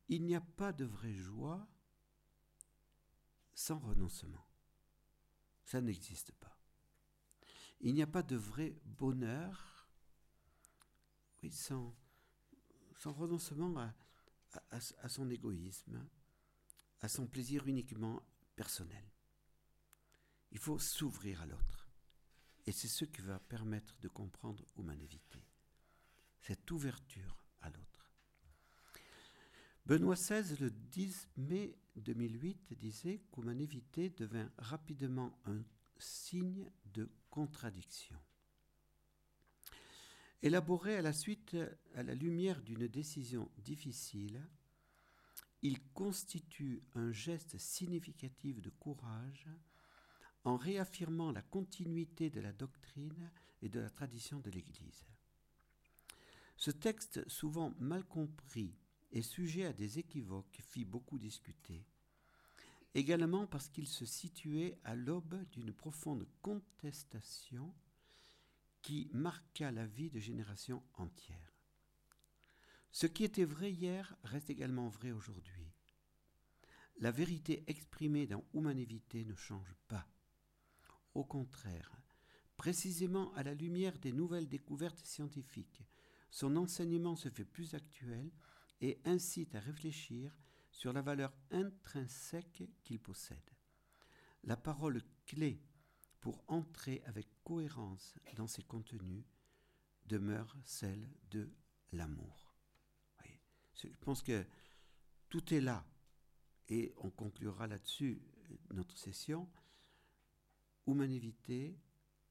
Il 0.09 0.25
n'y 0.25 0.35
a 0.35 0.41
pas 0.41 0.73
de 0.73 0.85
vraie 0.85 1.15
joie 1.15 1.69
sans 3.55 3.79
renoncement. 3.79 4.47
Ça 5.65 5.81
n'existe 5.81 6.33
pas. 6.33 6.57
Il 7.81 7.95
n'y 7.95 8.03
a 8.03 8.07
pas 8.07 8.23
de 8.23 8.37
vrai 8.37 8.75
bonheur 8.85 9.79
sans, 11.51 11.95
renoncement 13.05 13.75
à, 14.71 15.09
son 15.09 15.31
égoïsme, 15.31 16.09
à 17.01 17.09
son 17.09 17.27
plaisir 17.27 17.67
uniquement 17.67 18.23
personnel. 18.57 19.05
Il 20.51 20.59
faut 20.59 20.79
s'ouvrir 20.79 21.43
à 21.43 21.47
l'autre. 21.47 21.78
Et 22.69 22.73
c'est 22.73 22.87
ce 22.87 23.07
qui 23.07 23.23
va 23.23 23.39
permettre 23.39 23.97
de 24.03 24.09
comprendre 24.09 24.63
humanité. 24.77 25.43
Cette 26.43 26.71
ouverture 26.71 27.43
à 27.63 27.71
l'autre. 27.71 28.13
Benoît 29.87 30.17
XVI, 30.17 30.55
le 30.61 30.71
10 30.71 31.29
mai 31.39 31.79
2008, 31.97 32.75
disait 32.79 33.23
qu'humanité 33.33 34.11
devint 34.11 34.51
rapidement 34.59 35.41
un 35.47 35.63
signe 35.97 36.71
de 36.93 37.09
contradiction. 37.31 38.19
Élaboré 40.43 40.97
à 40.97 41.01
la 41.01 41.15
suite, 41.15 41.57
à 41.95 42.03
la 42.03 42.15
lumière 42.15 42.61
d'une 42.61 42.87
décision 42.87 43.51
difficile, 43.57 44.47
il 45.63 45.83
constitue 45.95 46.83
un 46.95 47.13
geste 47.13 47.57
significatif 47.57 48.61
de 48.61 48.69
courage 48.69 49.49
en 50.49 50.57
réaffirmant 50.57 51.31
la 51.31 51.43
continuité 51.43 52.31
de 52.31 52.41
la 52.41 52.53
doctrine 52.53 53.31
et 53.61 53.69
de 53.69 53.81
la 53.81 53.91
tradition 53.91 54.41
de 54.41 54.51
l'Église. 54.51 55.07
Ce 56.57 56.71
texte, 56.71 57.29
souvent 57.29 57.75
mal 57.79 58.05
compris 58.05 58.75
et 59.13 59.23
sujet 59.23 59.67
à 59.67 59.73
des 59.73 59.99
équivoques, 59.99 60.59
fit 60.61 60.85
beaucoup 60.85 61.19
discuter, 61.19 61.85
également 62.95 63.47
parce 63.47 63.69
qu'il 63.69 63.87
se 63.87 64.07
situait 64.07 64.79
à 64.85 64.97
l'aube 64.97 65.45
d'une 65.51 65.73
profonde 65.73 66.27
contestation 66.41 67.75
qui 68.81 69.11
marqua 69.13 69.71
la 69.71 69.87
vie 69.87 70.11
de 70.11 70.19
générations 70.19 70.83
entières. 70.95 71.55
Ce 72.91 73.07
qui 73.07 73.25
était 73.25 73.45
vrai 73.45 73.71
hier 73.71 74.17
reste 74.25 74.49
également 74.49 74.89
vrai 74.89 75.13
aujourd'hui. 75.13 75.75
La 77.01 77.11
vérité 77.11 77.65
exprimée 77.67 78.27
dans 78.27 78.45
Humanité 78.55 79.27
ne 79.27 79.35
change 79.35 79.75
pas. 79.89 80.09
Au 81.19 81.25
contraire, 81.25 81.91
précisément 82.57 83.35
à 83.35 83.43
la 83.43 83.53
lumière 83.53 83.99
des 83.99 84.13
nouvelles 84.13 84.49
découvertes 84.49 85.05
scientifiques, 85.05 85.83
son 86.31 86.55
enseignement 86.55 87.17
se 87.17 87.29
fait 87.29 87.45
plus 87.45 87.75
actuel 87.75 88.31
et 88.81 89.01
incite 89.05 89.57
à 89.57 89.59
réfléchir 89.59 90.39
sur 90.71 90.93
la 90.93 91.03
valeur 91.03 91.35
intrinsèque 91.51 92.63
qu'il 92.85 93.01
possède. 93.01 93.51
La 94.45 94.57
parole 94.57 95.03
clé 95.27 95.61
pour 96.21 96.45
entrer 96.47 97.03
avec 97.05 97.27
cohérence 97.43 98.15
dans 98.37 98.47
ses 98.47 98.63
contenus 98.63 99.25
demeure 100.07 100.57
celle 100.65 101.11
de 101.33 101.51
l'amour. 101.91 102.55
Je 103.75 103.89
pense 104.03 104.23
que 104.23 104.47
tout 105.29 105.53
est 105.53 105.61
là 105.61 105.85
et 106.69 106.95
on 106.99 107.11
conclura 107.11 107.67
là-dessus 107.67 108.23
notre 108.73 108.97
session. 108.97 109.51
Humanité, 110.89 111.79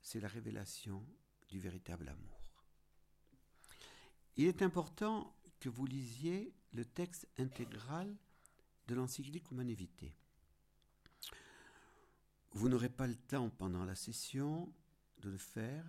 c'est 0.02 0.20
la 0.20 0.28
révélation 0.28 1.06
du 1.48 1.60
véritable 1.60 2.10
amour. 2.10 2.44
Il 4.36 4.48
est 4.48 4.64
important 4.64 5.36
que 5.60 5.70
vous 5.70 5.86
lisiez 5.86 6.54
le 6.74 6.84
texte 6.84 7.28
intégral 7.38 8.16
de 8.88 8.96
l'encyclique 8.96 9.52
Humanité. 9.52 10.16
Vous 12.52 12.68
n'aurez 12.68 12.90
pas 12.90 13.06
le 13.06 13.16
temps 13.16 13.50
pendant 13.52 13.86
la 13.86 13.96
session 13.96 14.74
de 15.20 15.30
le 15.30 15.38
faire, 15.38 15.86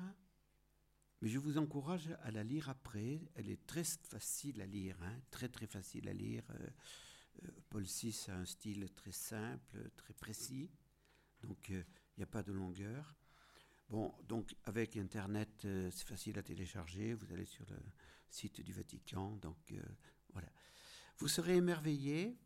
mais 1.22 1.28
je 1.28 1.38
vous 1.38 1.56
encourage 1.56 2.10
à 2.22 2.30
la 2.30 2.44
lire 2.44 2.68
après. 2.68 3.22
Elle 3.34 3.48
est 3.48 3.66
très 3.66 3.84
facile 3.84 4.60
à 4.60 4.66
lire, 4.66 4.96
hein, 5.02 5.18
très 5.30 5.48
très 5.48 5.66
facile 5.66 6.08
à 6.08 6.12
lire. 6.12 6.44
Euh, 6.50 6.68
euh, 7.44 7.48
Paul 7.70 7.84
VI 7.84 8.14
a 8.28 8.36
un 8.36 8.44
style 8.44 8.90
très 8.94 9.12
simple, 9.12 9.90
très 9.96 10.12
précis, 10.12 10.70
donc 11.42 11.70
euh, 11.70 11.82
il 12.18 12.22
n'y 12.22 12.24
a 12.24 12.26
pas 12.26 12.42
de 12.42 12.50
longueur. 12.50 13.14
Bon, 13.88 14.12
donc 14.24 14.56
avec 14.64 14.96
Internet, 14.96 15.48
c'est 15.62 16.04
facile 16.04 16.36
à 16.36 16.42
télécharger. 16.42 17.14
Vous 17.14 17.32
allez 17.32 17.44
sur 17.44 17.64
le 17.70 17.78
site 18.28 18.60
du 18.60 18.72
Vatican, 18.72 19.36
donc 19.36 19.72
voilà. 20.32 20.48
Vous 21.18 21.28
serez 21.28 21.54
émerveillé 21.54 22.36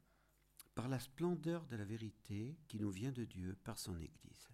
par 0.74 0.90
la 0.90 1.00
splendeur 1.00 1.64
de 1.68 1.76
la 1.76 1.86
vérité 1.86 2.58
qui 2.68 2.78
nous 2.78 2.90
vient 2.90 3.12
de 3.12 3.24
Dieu 3.24 3.56
par 3.64 3.78
son 3.78 3.98
Église. 3.98 4.50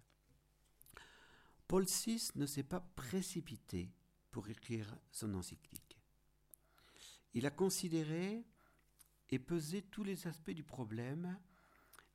Paul 1.67 1.83
VI 1.83 2.29
ne 2.35 2.45
s'est 2.45 2.63
pas 2.63 2.79
précipité 2.79 3.91
pour 4.31 4.47
écrire 4.47 4.97
son 5.11 5.33
encyclique. 5.33 5.99
Il 7.33 7.45
a 7.45 7.51
considéré 7.51 8.45
et 9.29 9.37
pesé 9.37 9.81
tous 9.81 10.05
les 10.05 10.27
aspects 10.27 10.51
du 10.51 10.63
problème 10.63 11.37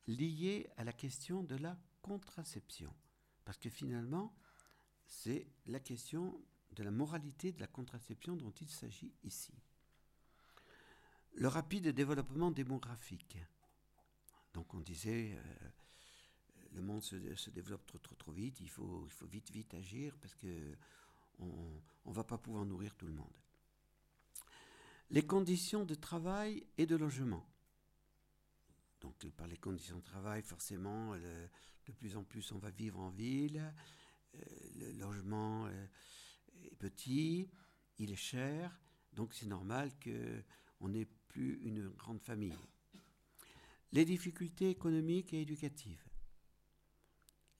liés 0.07 0.67
à 0.75 0.83
la 0.83 0.91
question 0.91 1.43
de 1.43 1.55
la 1.55 1.77
contraception. 2.05 2.93
Parce 3.45 3.57
que 3.57 3.69
finalement, 3.69 4.31
c'est 5.07 5.47
la 5.65 5.79
question 5.79 6.39
de 6.73 6.83
la 6.83 6.91
moralité 6.91 7.51
de 7.51 7.59
la 7.59 7.67
contraception 7.67 8.35
dont 8.35 8.51
il 8.61 8.69
s'agit 8.69 9.11
ici. 9.23 9.53
Le 11.33 11.47
rapide 11.47 11.87
développement 11.89 12.51
démographique, 12.51 13.37
donc 14.53 14.73
on 14.75 14.81
disait, 14.81 15.35
euh, 15.35 15.69
le 16.73 16.81
monde 16.83 17.01
se, 17.01 17.49
développe 17.49 17.85
trop, 17.87 17.97
trop, 17.97 18.15
trop 18.15 18.31
vite, 18.31 18.59
il 18.59 18.69
faut, 18.69 19.05
il 19.07 19.11
faut 19.11 19.25
vite, 19.25 19.51
vite 19.51 19.73
agir 19.73 20.15
parce 20.21 20.35
que 20.35 20.77
on 21.39 21.81
ne 22.05 22.13
va 22.13 22.23
pas 22.23 22.37
pouvoir 22.37 22.65
nourrir 22.65 22.95
tout 22.95 23.07
le 23.07 23.13
monde. 23.13 23.37
Les 25.09 25.25
conditions 25.25 25.83
de 25.83 25.95
travail 25.95 26.65
et 26.77 26.85
de 26.85 26.95
logement. 26.95 27.45
Donc 29.01 29.25
par 29.31 29.47
les 29.47 29.57
conditions 29.57 29.97
de 29.97 30.03
travail, 30.03 30.41
forcément, 30.43 31.13
de 31.85 31.91
plus 31.91 32.15
en 32.15 32.23
plus 32.23 32.51
on 32.51 32.57
va 32.57 32.69
vivre 32.71 32.99
en 32.99 33.09
ville, 33.09 33.73
euh, 34.35 34.39
le 34.75 34.91
logement 34.93 35.65
euh, 35.67 35.85
est 36.63 36.75
petit, 36.75 37.49
il 37.99 38.11
est 38.11 38.15
cher, 38.15 38.79
donc 39.13 39.33
c'est 39.33 39.45
normal 39.45 39.91
qu'on 40.03 40.89
n'ait 40.89 41.07
plus 41.27 41.59
une 41.63 41.89
grande 41.89 42.21
famille 42.21 42.57
les 43.95 44.03
difficultés 44.03 44.69
économiques 44.69 45.33
et 45.33 45.41
éducatives. 45.41 46.03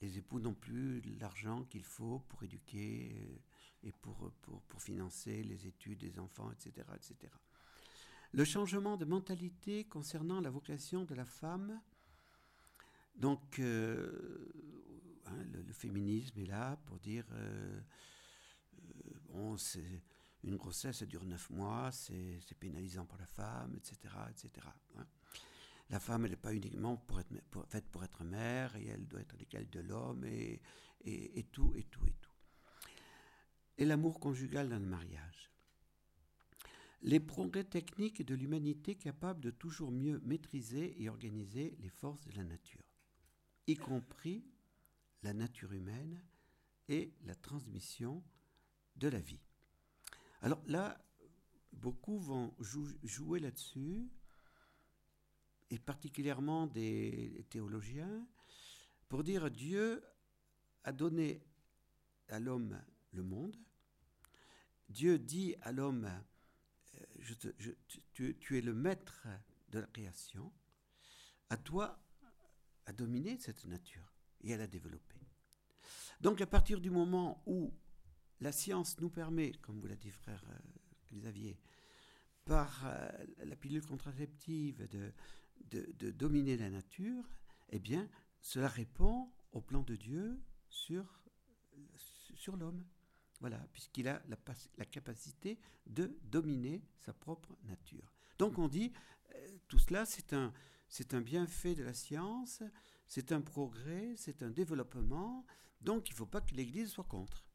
Les 0.01 0.17
époux 0.17 0.41
n'ont 0.41 0.53
plus 0.53 1.01
l'argent 1.17 1.63
qu'il 1.63 1.86
faut 1.86 2.20
pour 2.27 2.44
éduquer 2.44 3.15
euh, 3.15 3.88
et 3.88 3.94
pour, 3.94 4.32
pour, 4.67 4.82
financer 4.82 5.44
les 5.44 5.65
études 5.65 6.00
des 6.00 6.20
enfants, 6.20 6.51
etc., 6.51 6.86
etc. 6.94 7.32
Le 8.34 8.44
changement 8.44 8.98
de 8.98 9.05
mentalité 9.05 9.86
concernant 9.86 10.41
la 10.41 10.50
vocation 10.50 11.05
de 11.05 11.15
la 11.15 11.24
femme. 11.24 11.79
Donc, 13.15 13.60
euh, 13.60 14.51
hein, 15.25 15.43
le, 15.53 15.74
féminisme 15.74 16.39
est 16.39 16.45
là 16.45 16.77
pour 16.86 17.00
dire 17.00 17.25
euh, 17.34 17.79
bon, 19.29 19.57
c'est 19.57 20.01
une 20.43 20.57
grossesse, 20.57 20.98
ça 20.98 21.05
dure 21.05 21.25
neuf 21.25 21.50
mois, 21.50 21.91
c'est 21.91 22.39
pénalisant 22.60 23.05
pour 23.05 23.17
la 23.17 23.25
femme, 23.25 23.75
etc., 23.75 24.13
etc. 24.29 24.67
La 25.89 26.00
femme, 26.00 26.25
elle 26.25 26.31
n'est 26.31 26.38
pas 26.38 26.53
uniquement 26.53 27.01
faite 27.67 27.86
pour 27.89 28.03
être 28.03 28.24
mère, 28.24 28.75
et 28.75 28.88
elle 28.88 29.07
doit 29.07 29.22
être 29.22 29.38
l'égal 29.38 29.69
de 29.69 29.79
l'homme, 29.81 30.24
et, 30.25 30.62
et, 31.03 31.43
tout, 31.51 31.74
et 31.75 31.84
tout, 31.84 32.05
et 32.05 32.13
tout. 32.22 32.31
Et 33.77 33.86
l'amour 33.86 34.19
conjugal 34.19 34.69
dans 34.69 34.79
le 34.79 34.86
mariage. 34.86 35.51
les 37.01 37.19
progrès 37.19 37.63
techniques 37.63 38.25
de 38.25 38.34
l'humanité 38.34 38.95
capable 38.95 39.41
de 39.41 39.51
toujours 39.51 39.91
mieux 39.91 40.19
maîtriser 40.25 41.00
et 41.01 41.10
organiser 41.10 41.75
les 41.79 41.89
forces 41.89 42.22
de 42.25 42.31
la 42.36 42.43
nature, 42.43 42.85
y 43.67 43.75
compris 43.75 44.45
la 45.24 45.34
nature 45.34 45.74
humaine 45.74 46.22
et 46.88 47.13
la 47.24 47.36
transmission 47.36 48.24
de 48.95 49.07
la 49.07 49.19
vie. 49.19 49.41
Alors 50.41 50.62
là, 50.67 51.03
beaucoup 51.74 52.19
vont 52.19 52.53
jouer 52.60 53.39
là-dessus, 53.39 54.10
et 55.72 55.79
particulièrement 55.79 56.67
des 56.67 57.45
théologiens, 57.50 58.27
pour 59.10 59.24
dire 59.24 59.50
Dieu 59.50 60.03
a 60.84 60.91
donné 60.91 61.43
à 62.29 62.39
l'homme 62.39 62.79
le 63.12 63.24
monde. 63.24 63.57
Dieu 64.89 65.17
dit 65.17 65.55
à 65.62 65.72
l'homme, 65.72 66.10
euh, 66.95 67.74
tu, 68.13 68.57
es 68.57 68.62
le 68.62 68.74
maître 68.74 69.27
de 69.69 69.79
la 69.79 69.88
création, 69.88 70.53
à 71.50 71.57
toi 71.57 72.00
à 72.86 72.94
dominer 72.94 73.38
cette 73.39 73.65
nature 73.65 74.13
et 74.42 74.54
à 74.54 74.58
la 74.58 74.68
développer. 74.68 75.20
Donc 76.22 76.42
à 76.42 76.46
partir 76.46 76.80
du 76.80 76.89
moment 76.89 77.42
où 77.46 77.74
la 78.42 78.51
science 78.51 79.00
nous 79.00 79.10
permet, 79.10 79.51
comme 79.62 79.80
vous 79.80 79.88
l'a 79.88 79.96
dit 79.96 80.12
frère 80.12 80.44
euh, 80.50 81.18
Xavier, 81.18 81.58
par 82.46 82.84
euh, 82.86 83.10
la 83.44 83.56
pilule 83.56 83.86
contraceptive 83.86 84.88
de, 84.89 85.13
de, 85.72 86.12
dominer 86.12 86.58
la 86.58 86.70
nature, 86.70 87.27
eh 87.70 87.80
bien, 87.80 88.08
cela 88.42 88.68
répond 88.68 89.32
au 89.51 89.62
plan 89.62 89.82
de 89.82 89.96
Dieu 89.96 90.39
sur, 90.70 91.24
sur 92.36 92.56
l'homme. 92.56 92.86
Voilà, 93.39 93.58
puisqu'il 93.74 94.08
a 94.08 94.22
la, 94.27 94.38
la, 94.77 94.86
capacité 94.86 95.58
de 95.88 96.18
dominer 96.24 96.82
sa 97.00 97.13
propre 97.13 97.58
nature. 97.63 98.13
Donc 98.38 98.60
on 98.60 98.68
dit, 98.68 98.94
euh, 99.34 99.58
tout 99.68 99.80
cela, 99.80 100.06
c'est 100.06 100.34
un, 100.34 100.54
c'est 100.88 101.13
un 101.13 101.22
bienfait 101.22 101.75
de 101.75 101.84
la 101.84 101.94
science, 101.94 102.63
c'est 103.08 103.32
un 103.32 103.42
progrès, 103.42 104.13
c'est 104.18 104.44
un 104.44 104.50
développement, 104.50 105.46
donc 105.82 106.10
il 106.10 106.13
ne 106.13 106.18
faut 106.18 106.25
pas 106.25 106.42
que 106.42 106.56
l'Église 106.56 106.89
soit 106.89 107.04
contre. 107.04 107.46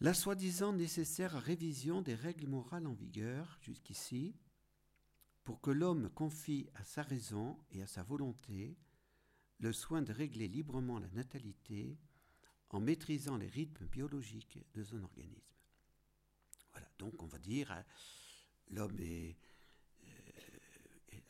La 0.00 0.14
soi-disant 0.14 0.72
nécessaire 0.72 1.32
révision 1.42 2.00
des 2.00 2.14
règles 2.14 2.46
morales 2.46 2.86
en 2.86 2.94
vigueur 2.94 3.58
jusqu'ici, 3.60 4.34
pour 5.44 5.60
que 5.60 5.70
l'homme 5.70 6.10
confie 6.10 6.68
à 6.74 6.84
sa 6.84 7.02
raison 7.02 7.58
et 7.72 7.82
à 7.82 7.86
sa 7.86 8.02
volonté 8.02 8.78
le 9.58 9.72
soin 9.72 10.00
de 10.00 10.12
régler 10.12 10.48
librement 10.48 10.98
la 10.98 11.08
natalité 11.08 11.98
en 12.70 12.80
maîtrisant 12.80 13.36
les 13.36 13.48
rythmes 13.48 13.86
biologiques 13.86 14.58
de 14.74 14.84
son 14.84 15.02
organisme. 15.02 15.54
Voilà, 16.72 16.88
donc 16.98 17.22
on 17.22 17.26
va 17.26 17.38
dire, 17.38 17.72
euh, 17.72 17.82
l'homme 18.70 18.98
est, 19.00 19.36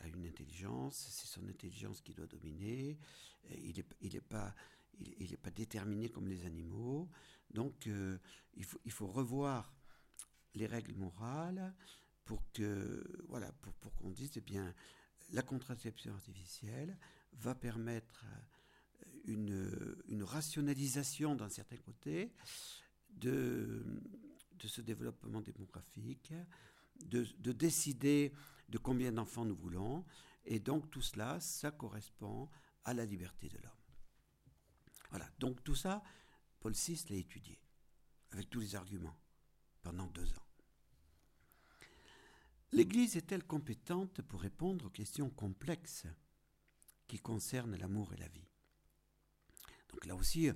a 0.00 0.08
une 0.08 0.26
intelligence, 0.26 1.08
c'est 1.10 1.26
son 1.26 1.46
intelligence 1.48 2.00
qui 2.00 2.14
doit 2.14 2.26
dominer, 2.26 2.98
euh, 3.50 3.54
il 3.62 3.76
n'est 3.76 3.84
il 4.00 4.16
est 4.16 4.20
pas, 4.20 4.54
il, 4.98 5.36
pas 5.38 5.50
déterminé 5.50 6.08
comme 6.08 6.28
les 6.28 6.44
animaux, 6.44 7.08
donc 7.50 7.88
il, 8.56 8.64
faut, 8.64 8.80
il 8.84 8.92
faut 8.92 9.06
revoir 9.08 9.72
les 10.54 10.66
règles 10.66 10.94
morales, 10.94 11.74
pour 12.30 12.44
que 12.52 13.04
voilà 13.28 13.50
pour, 13.80 13.94
qu'on 13.96 14.10
dise 14.10 14.30
eh 14.36 14.40
bien 14.40 14.72
la 15.32 15.42
contraception 15.42 16.12
artificielle 16.14 16.96
va 17.32 17.56
permettre 17.56 18.24
euh, 18.24 19.10
une, 19.24 19.96
une 20.06 20.22
rationalisation 20.22 21.34
d'un 21.34 21.48
certain 21.48 21.76
côté 21.78 22.32
de, 23.10 23.84
de 24.60 24.68
ce 24.68 24.80
développement 24.80 25.40
démographique, 25.40 26.32
de 27.00 27.52
décider 27.52 28.32
de 28.70 28.78
combien 28.78 29.12
d'enfants 29.12 29.44
nous 29.44 29.56
voulons, 29.56 30.04
et 30.44 30.60
donc 30.60 30.90
tout 30.90 31.02
cela, 31.02 31.38
ça 31.40 31.70
correspond 31.70 32.48
à 32.84 32.94
la 32.94 33.04
liberté 33.04 33.48
de 33.48 33.58
l'homme. 33.58 33.70
Voilà, 35.10 35.28
donc 35.38 35.62
tout 35.64 35.74
ça, 35.74 36.02
Paul 36.60 36.72
VI 36.72 37.04
l'a 37.10 37.16
étudié, 37.16 37.60
avec 38.30 38.48
tous 38.48 38.60
les 38.60 38.76
arguments, 38.76 39.18
pendant 39.82 40.06
deux 40.06 40.32
ans. 40.32 40.46
L'Église 42.72 43.16
est-elle 43.16 43.44
compétente 43.44 44.22
pour 44.22 44.40
répondre 44.42 44.86
aux 44.86 44.90
questions 44.90 45.28
complexes 45.30 46.06
qui 47.08 47.18
concernent 47.18 47.76
l'amour 47.76 48.12
et 48.14 48.18
la 48.18 48.28
vie? 48.28 48.48
Donc 49.88 50.06
là 50.06 50.14
aussi, 50.14 50.48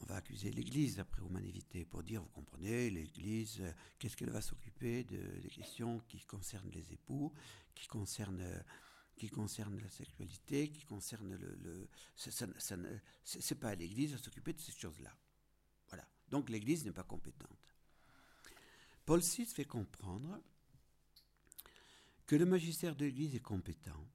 on 0.00 0.06
va 0.06 0.16
accuser 0.16 0.50
l'Église 0.50 1.00
après 1.00 1.22
humanité 1.22 1.84
pour 1.84 2.02
dire, 2.02 2.22
vous 2.22 2.28
comprenez, 2.28 2.90
l'Église, 2.90 3.62
qu'est-ce 3.98 4.16
qu'elle 4.16 4.30
va 4.30 4.40
s'occuper 4.40 5.04
des 5.04 5.48
questions 5.48 6.00
qui 6.08 6.20
concernent 6.20 6.70
les 6.70 6.92
époux, 6.92 7.32
qui 7.74 7.86
concernent 7.86 8.44
qui 9.16 9.28
concernent 9.28 9.80
la 9.80 9.90
sexualité, 9.90 10.70
qui 10.70 10.84
concernent 10.84 11.34
le... 11.34 11.56
le 11.56 11.88
c'est 12.14 13.54
pas 13.56 13.70
à 13.70 13.74
l'Église 13.74 14.14
à 14.14 14.18
s'occuper 14.18 14.52
de 14.52 14.60
ces 14.60 14.72
choses-là. 14.72 15.12
Voilà. 15.88 16.06
Donc 16.28 16.48
l'Église 16.48 16.84
n'est 16.84 16.92
pas 16.92 17.02
compétente. 17.02 17.74
Paul 19.04 19.20
VI 19.20 19.46
fait 19.46 19.64
comprendre 19.64 20.40
que 22.26 22.36
le 22.36 22.46
magistère 22.46 22.94
de 22.94 23.06
l'Église 23.06 23.34
est 23.34 23.40
compétent 23.40 24.06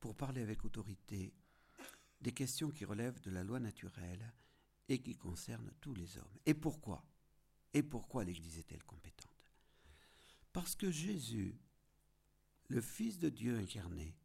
pour 0.00 0.14
parler 0.14 0.42
avec 0.42 0.64
autorité 0.64 1.32
des 2.20 2.32
questions 2.32 2.70
qui 2.70 2.84
relèvent 2.84 3.20
de 3.22 3.30
la 3.30 3.44
loi 3.44 3.60
naturelle 3.60 4.32
et 4.88 5.02
qui 5.02 5.16
concernent 5.16 5.72
tous 5.80 5.94
les 5.94 6.18
hommes. 6.18 6.38
Et 6.44 6.54
pourquoi? 6.54 7.04
Et 7.72 7.82
pourquoi 7.82 8.24
l'Église 8.24 8.58
est-elle 8.58 8.84
compétente? 8.84 9.52
Parce 10.52 10.74
que 10.74 10.90
Jésus, 10.90 11.58
le 12.68 12.80
Fils 12.80 13.18
de 13.18 13.28
Dieu 13.28 13.58
incarné, 13.58 14.16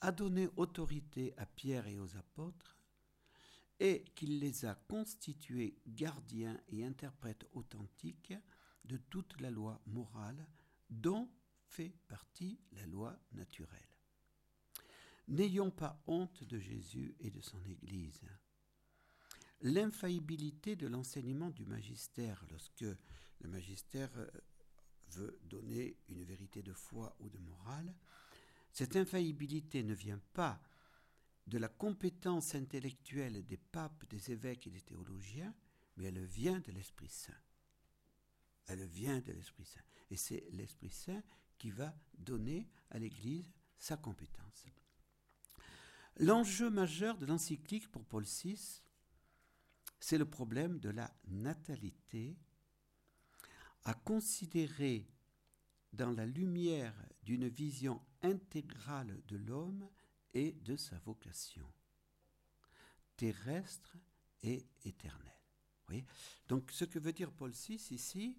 a 0.00 0.12
donné 0.12 0.48
autorité 0.56 1.34
à 1.36 1.46
Pierre 1.46 1.86
et 1.86 1.98
aux 1.98 2.16
apôtres 2.16 2.76
et 3.80 4.04
qu'il 4.14 4.38
les 4.38 4.64
a 4.64 4.74
constitués 4.74 5.78
gardiens 5.86 6.60
et 6.68 6.84
interprètes 6.84 7.46
authentiques 7.52 8.34
de 8.84 8.96
toute 8.96 9.40
la 9.40 9.50
loi 9.50 9.82
morale 9.86 10.46
dont 10.88 11.28
fait 11.66 11.94
partie 12.08 12.60
la 12.72 12.86
loi 12.86 13.18
naturelle. 13.32 13.88
N'ayons 15.28 15.70
pas 15.70 16.00
honte 16.06 16.44
de 16.44 16.58
Jésus 16.58 17.16
et 17.18 17.30
de 17.30 17.40
son 17.40 17.62
Église. 17.64 18.22
L'infaillibilité 19.62 20.76
de 20.76 20.86
l'enseignement 20.86 21.50
du 21.50 21.64
magistère, 21.64 22.44
lorsque 22.50 22.82
le 22.82 23.48
magistère 23.48 24.10
euh, 24.16 24.28
veut 25.08 25.38
donner 25.44 25.96
une 26.08 26.24
vérité 26.24 26.62
de 26.62 26.72
foi 26.72 27.16
ou 27.20 27.30
de 27.30 27.38
morale, 27.38 27.94
cette 28.72 28.96
infaillibilité 28.96 29.82
ne 29.82 29.94
vient 29.94 30.20
pas 30.34 30.60
de 31.46 31.58
la 31.58 31.68
compétence 31.68 32.54
intellectuelle 32.54 33.46
des 33.46 33.56
papes, 33.56 34.04
des 34.10 34.32
évêques 34.32 34.66
et 34.66 34.70
des 34.70 34.82
théologiens, 34.82 35.54
mais 35.96 36.04
elle 36.04 36.24
vient 36.24 36.60
de 36.60 36.72
l'Esprit 36.72 37.08
Saint. 37.08 37.40
Elle 38.66 38.84
vient 38.84 39.20
de 39.20 39.32
l'Esprit 39.32 39.64
Saint. 39.64 39.80
Et 40.10 40.16
c'est 40.16 40.44
l'Esprit 40.50 40.90
Saint 40.90 41.22
qui 41.56 41.70
va 41.70 41.96
donner 42.18 42.68
à 42.90 42.98
l'Église 42.98 43.50
sa 43.78 43.96
compétence. 43.96 44.66
L'enjeu 46.18 46.70
majeur 46.70 47.18
de 47.18 47.26
l'encyclique 47.26 47.90
pour 47.90 48.04
Paul 48.04 48.24
VI, 48.24 48.82
c'est 50.00 50.18
le 50.18 50.28
problème 50.28 50.78
de 50.78 50.90
la 50.90 51.12
natalité, 51.28 52.36
à 53.84 53.94
considérer 53.94 55.08
dans 55.92 56.10
la 56.10 56.26
lumière 56.26 56.94
d'une 57.22 57.48
vision 57.48 58.02
intégrale 58.22 59.22
de 59.28 59.36
l'homme 59.36 59.88
et 60.34 60.52
de 60.52 60.76
sa 60.76 60.98
vocation, 60.98 61.72
terrestre 63.16 63.96
et 64.42 64.66
éternelle. 64.84 65.32
Donc 66.48 66.70
ce 66.72 66.84
que 66.84 66.98
veut 66.98 67.12
dire 67.12 67.32
Paul 67.32 67.52
VI 67.52 67.74
ici, 67.90 68.36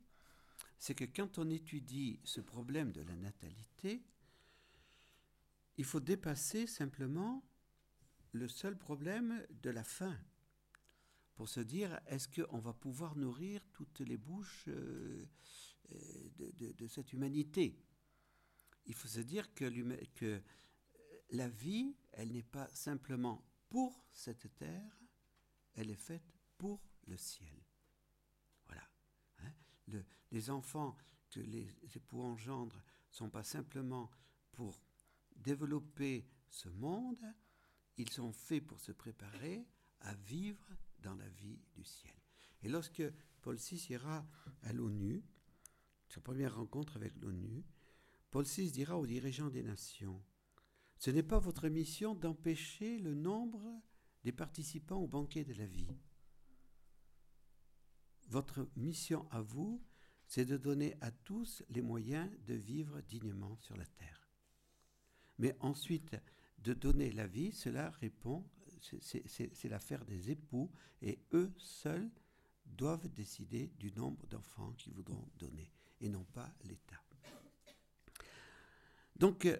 c'est 0.77 0.95
que 0.95 1.05
quand 1.05 1.37
on 1.37 1.49
étudie 1.49 2.19
ce 2.23 2.41
problème 2.41 2.91
de 2.91 3.01
la 3.01 3.15
natalité, 3.15 4.03
il 5.77 5.85
faut 5.85 5.99
dépasser 5.99 6.67
simplement 6.67 7.43
le 8.31 8.47
seul 8.47 8.77
problème 8.77 9.45
de 9.61 9.69
la 9.69 9.83
faim 9.83 10.17
pour 11.37 11.47
se 11.47 11.59
dire 11.59 11.99
est-ce 12.07 12.27
qu'on 12.27 12.57
va 12.57 12.73
pouvoir 12.73 13.15
nourrir 13.15 13.61
toutes 13.71 13.99
les 13.99 14.17
bouches 14.17 14.65
euh, 14.69 15.23
euh, 15.91 16.73
de, 16.77 16.87
cette 16.87 17.13
humanité? 17.13 17.79
Il 18.87 18.95
faut 18.95 19.07
se 19.07 19.19
dire 19.19 19.53
que, 19.53 19.69
que 20.15 20.41
la 21.29 21.47
vie, 21.47 21.95
elle 22.13 22.31
n'est 22.31 22.41
pas 22.41 22.67
simplement 22.69 23.45
pour 23.69 24.03
cette 24.11 24.53
terre, 24.55 25.03
elle 25.75 25.91
est 25.91 25.95
faite 25.95 26.33
pour 26.57 26.81
le 27.05 27.15
ciel. 27.17 27.53
Les 30.31 30.49
enfants 30.49 30.97
que 31.29 31.39
les 31.39 31.73
époux 31.95 32.21
engendrent 32.21 32.83
sont 33.09 33.29
pas 33.29 33.43
simplement 33.43 34.11
pour 34.51 34.81
développer 35.35 36.27
ce 36.49 36.67
monde, 36.67 37.23
ils 37.95 38.09
sont 38.09 38.33
faits 38.33 38.65
pour 38.65 38.81
se 38.81 38.91
préparer 38.91 39.65
à 40.01 40.13
vivre 40.15 40.67
dans 41.07 41.15
la 41.15 41.29
vie 41.29 41.57
du 41.73 41.85
ciel. 41.85 42.13
Et 42.63 42.67
lorsque 42.67 43.03
Paul 43.41 43.55
VI 43.55 43.87
ira 43.91 44.27
à 44.63 44.73
l'ONU, 44.73 45.23
sa 46.09 46.19
première 46.19 46.57
rencontre 46.57 46.97
avec 46.97 47.15
l'ONU, 47.15 47.63
Paul 48.29 48.43
VI 48.43 48.71
dira 48.71 48.97
aux 48.97 49.07
dirigeants 49.07 49.49
des 49.49 49.63
nations, 49.63 50.21
Ce 50.99 51.11
n'est 51.11 51.23
pas 51.23 51.39
votre 51.39 51.69
mission 51.69 52.13
d'empêcher 52.13 52.97
le 52.97 53.13
nombre 53.13 53.63
des 54.25 54.33
participants 54.33 54.99
au 54.99 55.07
banquet 55.07 55.45
de 55.45 55.53
la 55.53 55.65
vie. 55.65 55.95
Votre 58.27 58.67
mission 58.75 59.29
à 59.31 59.41
vous, 59.41 59.81
c'est 60.25 60.43
de 60.45 60.57
donner 60.57 60.97
à 60.99 61.11
tous 61.11 61.63
les 61.69 61.81
moyens 61.81 62.29
de 62.47 62.55
vivre 62.55 62.99
dignement 63.01 63.55
sur 63.57 63.77
la 63.77 63.85
terre. 63.85 64.27
Mais 65.37 65.55
ensuite, 65.61 66.17
de 66.57 66.73
donner 66.73 67.11
la 67.11 67.27
vie, 67.27 67.53
cela 67.53 67.91
répond, 67.91 68.43
c'est 68.81 69.69
l'affaire 69.69 70.05
des 70.05 70.31
époux, 70.31 70.71
et 71.01 71.19
eux 71.33 71.51
seuls 71.57 72.09
doivent 72.65 73.07
décider 73.09 73.71
du 73.79 73.91
nombre 73.93 74.25
d'enfants 74.27 74.73
qu'ils 74.73 74.93
voudront 74.93 75.27
donner, 75.37 75.71
et 76.01 76.09
non 76.09 76.23
pas 76.25 76.53
l'État. 76.63 77.01
Donc, 79.15 79.45
euh, 79.45 79.57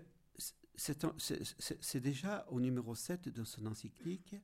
c'est 0.76 2.00
déjà 2.00 2.46
au 2.50 2.60
numéro 2.60 2.94
7 2.94 3.30
de 3.30 3.44
son 3.44 3.66
encyclique, 3.66 4.36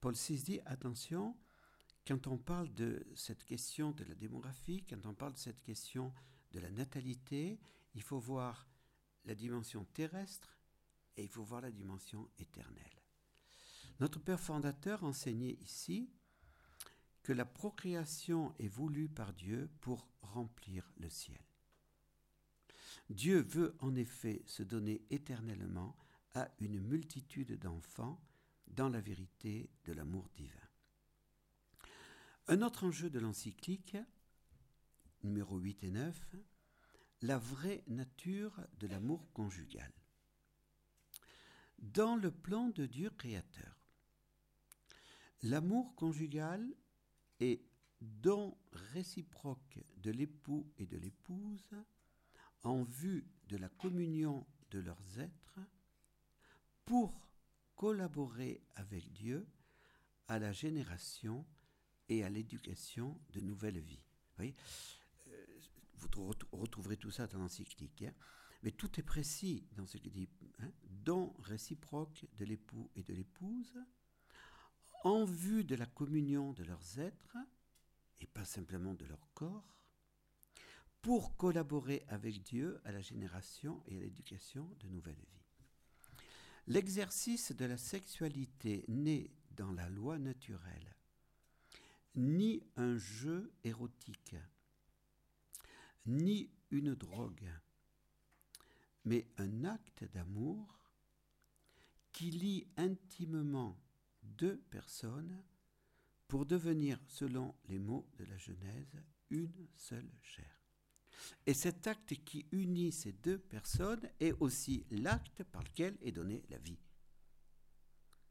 Paul 0.00 0.14
VI 0.14 0.42
dit, 0.42 0.60
attention, 0.66 1.36
quand 2.06 2.26
on 2.26 2.38
parle 2.38 2.72
de 2.74 3.06
cette 3.14 3.44
question 3.44 3.92
de 3.92 4.04
la 4.04 4.14
démographie, 4.14 4.84
quand 4.88 5.04
on 5.06 5.14
parle 5.14 5.34
de 5.34 5.38
cette 5.38 5.62
question 5.62 6.12
de 6.52 6.60
la 6.60 6.70
natalité, 6.70 7.60
il 7.94 8.02
faut 8.02 8.18
voir 8.18 8.66
la 9.24 9.34
dimension 9.34 9.84
terrestre 9.84 10.58
et 11.16 11.22
il 11.22 11.28
faut 11.28 11.44
voir 11.44 11.60
la 11.60 11.70
dimension 11.70 12.28
éternelle. 12.38 12.99
Notre 14.00 14.18
Père 14.18 14.40
fondateur 14.40 15.04
enseignait 15.04 15.58
ici 15.60 16.10
que 17.22 17.34
la 17.34 17.44
procréation 17.44 18.54
est 18.58 18.68
voulue 18.68 19.10
par 19.10 19.34
Dieu 19.34 19.68
pour 19.82 20.08
remplir 20.22 20.90
le 20.96 21.10
ciel. 21.10 21.44
Dieu 23.10 23.42
veut 23.42 23.76
en 23.80 23.94
effet 23.94 24.42
se 24.46 24.62
donner 24.62 25.02
éternellement 25.10 25.96
à 26.34 26.48
une 26.60 26.80
multitude 26.80 27.58
d'enfants 27.58 28.18
dans 28.68 28.88
la 28.88 29.02
vérité 29.02 29.68
de 29.84 29.92
l'amour 29.92 30.30
divin. 30.34 30.56
Un 32.48 32.62
autre 32.62 32.84
enjeu 32.84 33.10
de 33.10 33.18
l'encyclique, 33.18 33.98
numéro 35.22 35.58
8 35.58 35.84
et 35.84 35.90
9, 35.90 36.36
la 37.22 37.36
vraie 37.36 37.84
nature 37.86 38.58
de 38.78 38.86
l'amour 38.86 39.30
conjugal. 39.34 39.92
Dans 41.78 42.16
le 42.16 42.30
plan 42.30 42.70
de 42.70 42.86
Dieu 42.86 43.10
créateur, 43.10 43.79
l'amour 45.42 45.94
conjugal 45.94 46.66
est 47.40 47.62
don 48.00 48.56
réciproque 48.72 49.78
de 49.98 50.10
l'époux 50.10 50.70
et 50.78 50.86
de 50.86 50.96
l'épouse 50.96 51.70
en 52.62 52.82
vue 52.82 53.26
de 53.48 53.56
la 53.56 53.68
communion 53.68 54.46
de 54.70 54.78
leurs 54.78 55.18
êtres 55.18 55.60
pour 56.84 57.30
collaborer 57.74 58.62
avec 58.74 59.12
Dieu 59.12 59.46
à 60.28 60.38
la 60.38 60.52
génération 60.52 61.46
et 62.08 62.24
à 62.24 62.28
l'éducation 62.28 63.20
de 63.32 63.40
nouvelles 63.40 63.78
vies. 63.78 64.02
Vous, 64.36 66.08
euh, 66.18 66.32
retrouverez 66.52 66.96
tout 66.96 67.10
ça 67.10 67.26
dans 67.26 67.38
l'encyclique. 67.38 68.02
Hein. 68.02 68.14
Mais 68.62 68.72
tout 68.72 68.98
est 68.98 69.02
précis 69.02 69.66
dans 69.76 69.86
ce 69.86 69.96
qu'il 69.96 70.12
dit. 70.12 70.28
Hein, 70.58 70.70
don 70.84 71.34
réciproque 71.38 72.26
de 72.36 72.44
l'époux 72.44 72.90
et 72.96 73.02
de 73.02 73.14
l'épouse, 73.14 73.74
en 75.02 75.24
vue 75.24 75.64
de 75.64 75.74
la 75.74 75.86
communion 75.86 76.52
de 76.52 76.64
leurs 76.64 76.98
êtres, 76.98 77.36
et 78.20 78.26
pas 78.26 78.44
simplement 78.44 78.94
de 78.94 79.06
leur 79.06 79.28
corps, 79.34 79.76
pour 81.02 81.36
collaborer 81.36 82.04
avec 82.08 82.42
Dieu 82.42 82.80
à 82.84 82.92
la 82.92 83.00
génération 83.00 83.82
et 83.86 83.96
à 83.96 84.00
l'éducation 84.00 84.68
de 84.80 84.88
nouvelles 84.88 85.14
vies. 85.14 85.66
L'exercice 86.66 87.52
de 87.52 87.64
la 87.64 87.78
sexualité 87.78 88.84
n'est 88.88 89.30
dans 89.56 89.72
la 89.72 89.88
loi 89.88 90.18
naturelle 90.18 90.94
ni 92.16 92.62
un 92.76 92.96
jeu 92.96 93.52
érotique, 93.64 94.36
ni 96.06 96.50
une 96.70 96.94
drogue, 96.94 97.50
mais 99.04 99.26
un 99.38 99.64
acte 99.64 100.04
d'amour 100.12 100.78
qui 102.12 102.30
lie 102.30 102.66
intimement 102.76 103.78
deux 104.36 104.58
personnes 104.70 105.42
pour 106.28 106.46
devenir, 106.46 106.98
selon 107.08 107.54
les 107.68 107.78
mots 107.78 108.08
de 108.18 108.24
la 108.24 108.36
Genèse, 108.36 109.02
une 109.30 109.68
seule 109.76 110.10
chair. 110.22 110.60
Et 111.46 111.54
cet 111.54 111.86
acte 111.86 112.14
qui 112.24 112.46
unit 112.52 112.92
ces 112.92 113.12
deux 113.12 113.38
personnes 113.38 114.08
est 114.20 114.32
aussi 114.40 114.86
l'acte 114.90 115.44
par 115.44 115.62
lequel 115.62 115.96
est 116.02 116.12
donnée 116.12 116.44
la 116.48 116.58
vie. 116.58 116.78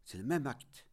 C'est 0.06 0.18
le 0.18 0.24
même 0.24 0.48
acte 0.48 0.88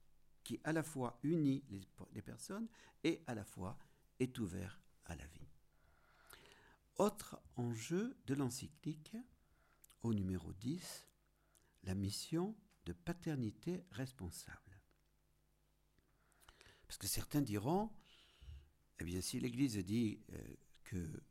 qui 0.45 0.61
à 0.65 0.73
la 0.73 0.83
fois 0.83 1.19
unit 1.23 1.65
les, 2.13 2.23
personnes 2.23 2.69
et 3.03 3.23
à 3.27 3.35
la 3.35 3.45
fois 3.45 3.79
est 4.21 4.39
ouvert 4.39 4.81
à 5.07 5.17
la 5.17 5.27
vie. 5.27 5.49
Autre 6.99 7.41
enjeu 7.57 8.17
de 8.27 8.35
l'encyclique, 8.35 9.17
au 10.03 10.15
numéro 10.15 10.53
10, 10.53 11.09
la 11.85 11.95
mission 11.95 12.57
de 12.85 12.93
paternité 12.93 13.85
responsable. 13.91 14.66
Parce 16.87 16.99
que 16.99 17.07
certains 17.07 17.43
diront, 17.43 17.91
eh 18.99 19.05
bien 19.05 19.21
si 19.21 19.41
l'Église 19.41 19.77
dit 19.79 20.21
euh, 20.33 20.55
que 20.85 21.23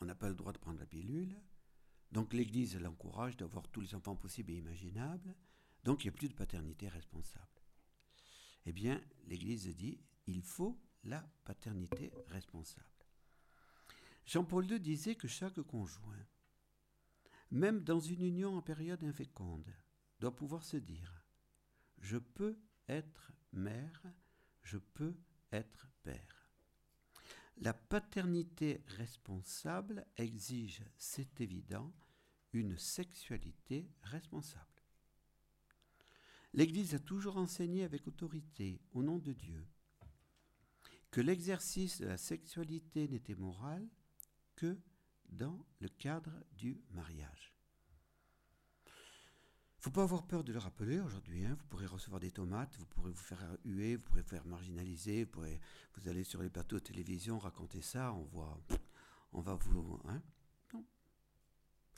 on 0.00 0.06
n'a 0.06 0.14
pas 0.14 0.28
le 0.28 0.34
droit 0.34 0.52
de 0.52 0.58
prendre 0.58 0.78
la 0.78 0.86
pilule, 0.86 1.40
donc 2.12 2.32
l'Église 2.32 2.76
l'encourage 2.78 3.36
d'avoir 3.36 3.68
tous 3.68 3.80
les 3.80 3.94
enfants 3.94 4.16
possibles 4.16 4.52
et 4.52 4.56
imaginables, 4.56 5.34
donc 5.84 6.02
il 6.02 6.08
n'y 6.08 6.14
a 6.14 6.16
plus 6.16 6.28
de 6.28 6.34
paternité 6.34 6.88
responsable. 6.88 7.46
Eh 8.66 8.72
bien, 8.72 9.00
l'Église 9.26 9.68
dit, 9.76 10.00
il 10.26 10.42
faut 10.42 10.78
la 11.04 11.20
paternité 11.44 12.12
responsable. 12.28 12.86
Jean-Paul 14.26 14.70
II 14.70 14.80
disait 14.80 15.14
que 15.14 15.28
chaque 15.28 15.60
conjoint, 15.62 16.26
même 17.50 17.82
dans 17.82 18.00
une 18.00 18.22
union 18.22 18.56
en 18.56 18.62
période 18.62 19.02
inféconde, 19.02 19.72
doit 20.20 20.36
pouvoir 20.36 20.64
se 20.64 20.76
dire, 20.76 21.24
je 21.98 22.18
peux 22.18 22.58
être 22.88 23.32
mère, 23.52 24.02
je 24.62 24.78
peux 24.78 25.14
être 25.52 25.88
père. 26.02 26.48
La 27.58 27.74
paternité 27.74 28.82
responsable 28.86 30.06
exige, 30.16 30.82
c'est 30.96 31.40
évident, 31.40 31.92
une 32.52 32.76
sexualité 32.78 33.88
responsable. 34.02 34.66
L'Église 36.52 36.94
a 36.94 36.98
toujours 36.98 37.36
enseigné 37.36 37.84
avec 37.84 38.08
autorité, 38.08 38.80
au 38.92 39.02
nom 39.02 39.18
de 39.18 39.32
Dieu, 39.32 39.66
que 41.10 41.20
l'exercice 41.20 42.00
de 42.00 42.06
la 42.06 42.16
sexualité 42.16 43.08
n'était 43.08 43.34
moral 43.34 43.86
que 44.56 44.78
dans 45.28 45.64
le 45.80 45.88
cadre 45.88 46.32
du 46.52 46.80
mariage. 46.90 47.49
Faut 49.80 49.90
pas 49.90 50.02
avoir 50.02 50.26
peur 50.26 50.44
de 50.44 50.52
le 50.52 50.58
rappeler 50.58 51.00
aujourd'hui. 51.00 51.42
Hein. 51.46 51.56
Vous 51.58 51.66
pourrez 51.68 51.86
recevoir 51.86 52.20
des 52.20 52.30
tomates, 52.30 52.76
vous 52.76 52.84
pourrez 52.84 53.10
vous 53.10 53.22
faire 53.22 53.42
huer, 53.64 53.96
vous 53.96 54.02
pourrez 54.02 54.20
vous 54.20 54.28
faire 54.28 54.44
marginaliser, 54.44 55.24
vous, 55.24 55.30
pourrez, 55.30 55.58
vous 55.94 56.08
allez 56.08 56.22
sur 56.22 56.42
les 56.42 56.50
plateaux 56.50 56.76
de 56.76 56.84
télévision 56.84 57.38
raconter 57.38 57.80
ça, 57.80 58.12
on, 58.12 58.24
voit, 58.24 58.60
on 59.32 59.40
va 59.40 59.54
vous... 59.54 59.98
Hein. 60.04 60.20
non. 60.74 60.84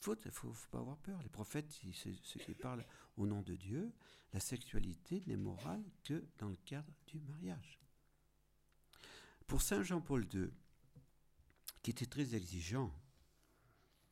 Il 0.07 0.27
ne 0.27 0.31
faut, 0.31 0.53
pas 0.71 0.79
avoir 0.79 0.97
peur. 0.99 1.21
Les 1.25 1.29
prophètes, 1.29 1.73
ceux 1.73 2.41
qui 2.41 2.55
parlent 2.55 2.85
au 3.17 3.27
nom 3.27 3.43
de 3.43 3.57
Dieu, 3.57 3.93
la 4.33 4.39
sexualité 4.39 5.25
n'est 5.27 5.37
morale 5.37 5.83
que 6.05 6.25
dans 6.39 6.49
le 6.49 6.57
cadre 6.65 6.93
du 7.09 7.19
mariage. 7.19 7.81
Pour 9.49 9.61
Saint 9.61 9.83
Jean-Paul 9.83 10.25
II, 10.33 10.51
qui 11.83 11.91
était 11.91 12.07
très 12.07 12.37
exigeant, 12.37 12.95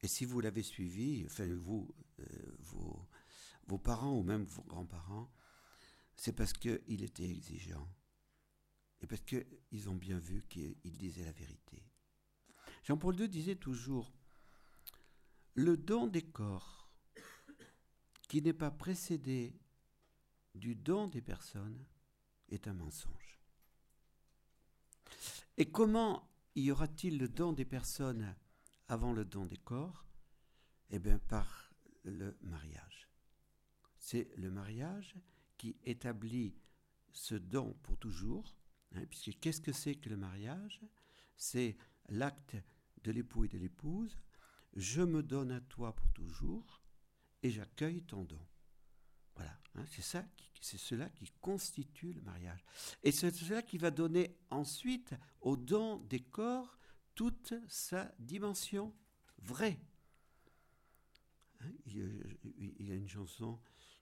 et 0.02 0.08
si 0.08 0.24
vous 0.24 0.40
l'avez 0.40 0.64
suivi, 0.64 1.24
enfin 1.26 1.46
vous, 1.46 1.88
euh, 2.18 2.24
vos, 2.58 3.06
vos 3.70 3.78
parents 3.78 4.18
ou 4.18 4.24
même 4.24 4.44
vos 4.44 4.64
grands-parents, 4.64 5.32
c'est 6.16 6.32
parce 6.32 6.52
qu'il 6.52 7.02
était 7.04 7.30
exigeant. 7.30 7.88
Et 9.00 9.06
parce 9.06 9.22
qu'ils 9.22 9.88
ont 9.88 9.94
bien 9.94 10.18
vu 10.18 10.44
qu'il 10.48 10.76
disait 10.98 11.24
la 11.24 11.32
vérité. 11.32 11.86
Jean-Paul 12.82 13.18
II 13.18 13.28
disait 13.28 13.56
toujours, 13.56 14.12
le 15.54 15.76
don 15.76 16.08
des 16.08 16.22
corps 16.22 16.92
qui 18.28 18.42
n'est 18.42 18.52
pas 18.52 18.70
précédé 18.70 19.56
du 20.54 20.74
don 20.74 21.06
des 21.06 21.22
personnes 21.22 21.86
est 22.48 22.66
un 22.66 22.74
mensonge. 22.74 23.40
Et 25.56 25.70
comment 25.70 26.28
y 26.56 26.70
aura-t-il 26.72 27.18
le 27.18 27.28
don 27.28 27.52
des 27.52 27.64
personnes 27.64 28.34
avant 28.88 29.12
le 29.12 29.24
don 29.24 29.46
des 29.46 29.58
corps? 29.58 30.04
Eh 30.90 30.98
bien 30.98 31.18
par 31.18 31.72
le 32.02 32.36
mariage. 32.42 32.99
C'est 34.00 34.28
le 34.36 34.50
mariage 34.50 35.14
qui 35.58 35.76
établit 35.84 36.54
ce 37.12 37.34
don 37.34 37.76
pour 37.82 37.98
toujours, 37.98 38.56
hein, 38.94 39.04
puisque 39.10 39.38
qu'est-ce 39.38 39.60
que 39.60 39.72
c'est 39.72 39.94
que 39.94 40.08
le 40.08 40.16
mariage? 40.16 40.80
C'est 41.36 41.76
l'acte 42.08 42.56
de 43.04 43.12
l'époux 43.12 43.44
et 43.44 43.48
de 43.48 43.58
l'épouse, 43.58 44.18
je 44.74 45.02
me 45.02 45.22
donne 45.22 45.52
à 45.52 45.60
toi 45.60 45.94
pour 45.94 46.10
toujours 46.12 46.82
et 47.42 47.50
j'accueille 47.50 48.02
ton 48.02 48.24
don. 48.24 48.40
Voilà, 49.34 49.58
hein, 49.74 49.84
c'est 49.86 50.02
ça, 50.02 50.26
c'est 50.62 50.78
cela 50.78 51.08
qui 51.10 51.30
constitue 51.42 52.14
le 52.14 52.22
mariage. 52.22 52.64
Et 53.02 53.12
c'est 53.12 53.30
cela 53.30 53.62
qui 53.62 53.76
va 53.76 53.90
donner 53.90 54.34
ensuite 54.48 55.14
au 55.42 55.56
don 55.56 55.98
des 56.08 56.20
corps 56.20 56.78
toute 57.14 57.52
sa 57.68 58.14
dimension 58.18 58.94
vraie. 59.38 59.78
Hein, 61.60 61.72
il 61.84 62.86
y 62.86 62.92
a 62.92 62.94
une 62.94 63.08
chanson 63.08 63.60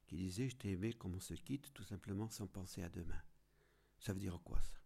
qui 0.08 0.16
disait 0.16 0.48
Je 0.48 0.56
t'ai 0.56 0.70
aimé 0.72 0.92
comme 0.92 1.14
on 1.14 1.20
se 1.20 1.34
quitte, 1.34 1.72
tout 1.72 1.84
simplement 1.84 2.28
sans 2.30 2.46
penser 2.46 2.82
à 2.82 2.88
demain. 2.88 3.22
Ça 3.98 4.12
veut 4.12 4.20
dire 4.20 4.40
quoi 4.42 4.60
ça? 4.60 4.76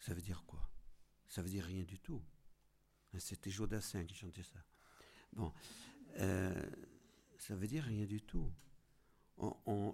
Ça 0.00 0.14
veut 0.14 0.22
dire 0.22 0.44
quoi? 0.44 0.68
Ça 1.28 1.42
veut 1.42 1.48
dire 1.48 1.64
rien 1.64 1.84
du 1.84 1.98
tout. 2.00 2.22
Hein, 3.12 3.18
c'était 3.18 3.50
Jodassin 3.50 4.04
qui 4.04 4.14
chantait 4.14 4.42
ça. 4.42 4.58
Bon, 5.32 5.52
euh, 6.18 6.70
ça 7.38 7.54
veut 7.54 7.66
dire 7.66 7.84
rien 7.84 8.04
du 8.04 8.20
tout. 8.20 8.50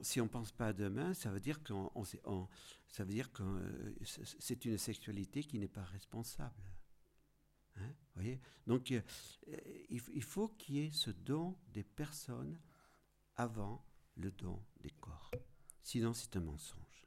si 0.02 0.20
on 0.20 0.24
ne 0.24 0.30
pense 0.30 0.52
pas 0.52 0.68
à 0.68 0.72
demain, 0.72 1.14
ça 1.14 1.30
veut 1.30 1.40
dire 1.40 1.62
que 1.62 1.72
euh, 3.42 3.94
c'est 4.38 4.64
une 4.64 4.78
sexualité 4.78 5.44
qui 5.44 5.58
n'est 5.58 5.68
pas 5.68 5.84
responsable. 5.84 6.62
Hein, 7.76 7.92
voyez? 8.14 8.40
Donc, 8.66 8.90
euh, 8.90 9.00
il, 9.88 10.22
faut 10.22 10.48
qu'il 10.48 10.76
y 10.76 10.80
ait 10.80 10.90
ce 10.90 11.10
don 11.10 11.56
des 11.72 11.84
personnes 11.84 12.58
avant 13.36 13.84
le 14.18 14.30
don 14.30 14.62
des 14.80 14.90
corps. 14.90 15.30
Sinon, 15.82 16.12
c'est 16.12 16.36
un 16.36 16.40
mensonge. 16.40 17.06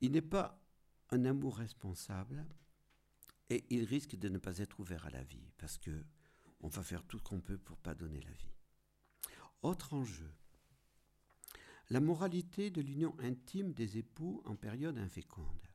Il 0.00 0.12
n'est 0.12 0.22
pas 0.22 0.58
un 1.10 1.24
amour 1.24 1.56
responsable 1.56 2.46
et 3.48 3.64
il 3.70 3.84
risque 3.84 4.16
de 4.16 4.28
ne 4.28 4.38
pas 4.38 4.58
être 4.58 4.78
ouvert 4.80 5.06
à 5.06 5.10
la 5.10 5.22
vie 5.22 5.50
parce 5.58 5.76
que 5.78 6.04
on 6.62 6.68
va 6.68 6.82
faire 6.82 7.04
tout 7.04 7.18
ce 7.18 7.22
qu'on 7.22 7.40
peut 7.40 7.58
pour 7.58 7.78
pas 7.78 7.94
donner 7.94 8.20
la 8.20 8.30
vie. 8.30 8.54
Autre 9.62 9.94
enjeu, 9.94 10.30
la 11.88 12.00
moralité 12.00 12.70
de 12.70 12.80
l'union 12.80 13.14
intime 13.18 13.72
des 13.72 13.98
époux 13.98 14.42
en 14.44 14.54
période 14.54 14.98
inféconde. 14.98 15.66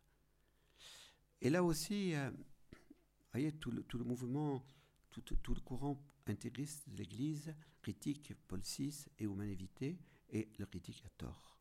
Et 1.41 1.49
là 1.49 1.63
aussi, 1.63 2.13
vous 2.13 3.31
voyez, 3.31 3.51
tout 3.51 3.71
le, 3.71 3.83
tout 3.83 3.97
le 3.97 4.05
mouvement, 4.05 4.65
tout, 5.09 5.21
tout, 5.21 5.53
le 5.53 5.61
courant 5.61 6.01
intégriste 6.27 6.89
de 6.89 6.97
l'Église 6.97 7.53
critique 7.81 8.33
Paul 8.47 8.61
VI 8.61 9.05
et 9.19 9.25
Humanité, 9.25 9.97
et 10.29 10.49
le 10.57 10.65
critique 10.65 11.03
à 11.05 11.09
tort. 11.09 11.57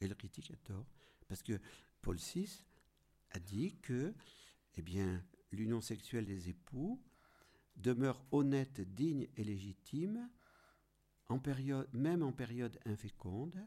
Et 0.00 0.08
le 0.08 0.14
critique 0.14 0.50
à 0.50 0.56
tort, 0.56 0.86
parce 1.28 1.42
que 1.42 1.60
Paul 2.02 2.16
VI 2.16 2.64
a 3.30 3.38
dit 3.38 3.76
que, 3.80 4.14
eh 4.76 4.82
bien, 4.82 5.24
l'union 5.52 5.80
sexuelle 5.80 6.26
des 6.26 6.48
époux 6.48 7.00
demeure 7.76 8.24
honnête, 8.30 8.80
digne 8.80 9.28
et 9.36 9.44
légitime, 9.44 10.28
en 11.28 11.38
période, 11.38 11.88
même 11.92 12.22
en 12.22 12.32
période 12.32 12.78
inféconde, 12.84 13.66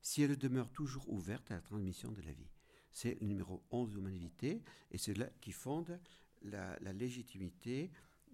si 0.00 0.22
elle 0.22 0.36
demeure 0.36 0.70
toujours 0.70 1.08
ouverte 1.08 1.50
à 1.50 1.54
la 1.54 1.60
transmission 1.60 2.12
de 2.12 2.22
la 2.22 2.32
vie. 2.32 2.50
C'est 2.90 3.20
le 3.20 3.26
numéro 3.26 3.62
11 3.70 3.90
de 3.90 3.98
Humanité, 3.98 4.62
et 4.90 4.98
c'est 4.98 5.14
là 5.14 5.28
qui 5.40 5.52
fonde 5.52 6.00
la, 6.42 6.78
légitimité 6.92 7.90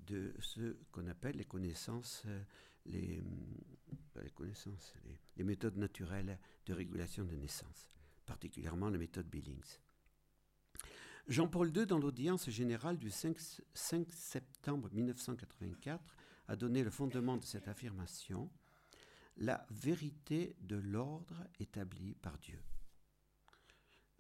de 0.07 0.35
ce 0.41 0.77
qu'on 0.91 1.07
appelle 1.07 1.37
les 1.37 1.45
connaissances, 1.45 2.25
les, 2.87 3.23
les 4.23 4.31
connaissances, 4.31 4.95
les, 5.37 5.45
méthodes 5.45 5.77
naturelles 5.77 6.39
de 6.67 6.73
régulation 6.73 7.25
de 7.25 7.35
naissance, 7.35 7.91
particulièrement 8.27 8.91
la 8.91 8.99
méthode 8.99 9.29
Billings. 9.29 9.79
Jean-Paul 11.29 11.77
II, 11.77 11.87
dans 11.87 11.99
l'audience 11.99 12.51
générale 12.51 12.99
du 12.99 13.11
5, 13.11 13.37
5, 13.75 14.13
septembre 14.13 14.89
1984, 14.93 16.17
a 16.49 16.57
donné 16.57 16.83
le 16.83 16.91
fondement 16.91 17.37
de 17.37 17.45
cette 17.45 17.69
affirmation, 17.69 18.51
la 19.37 19.65
vérité 19.71 20.57
de 20.61 20.77
l'ordre 20.77 21.47
établi 21.61 22.15
par 22.15 22.39
Dieu. 22.39 22.59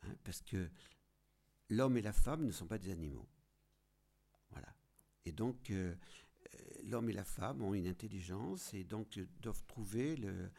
Hein, 0.04 0.14
parce 0.24 0.42
que 0.42 0.70
l'homme 1.68 1.96
et 1.96 2.02
la 2.02 2.12
femme 2.12 2.44
ne 2.44 2.52
sont 2.52 2.66
pas 2.66 2.78
des 2.78 2.90
animaux. 2.90 3.28
Voilà. 4.50 4.74
Et 5.24 5.32
donc, 5.32 5.70
euh, 5.70 5.94
l'homme 6.84 7.10
et 7.10 7.12
la 7.12 7.24
femme 7.24 7.62
ont 7.62 7.74
une 7.74 7.86
intelligence 7.86 8.74
et 8.74 8.84
donc 8.84 9.18
doivent 9.40 9.64
trouver 9.66 10.16
le, 10.16 10.50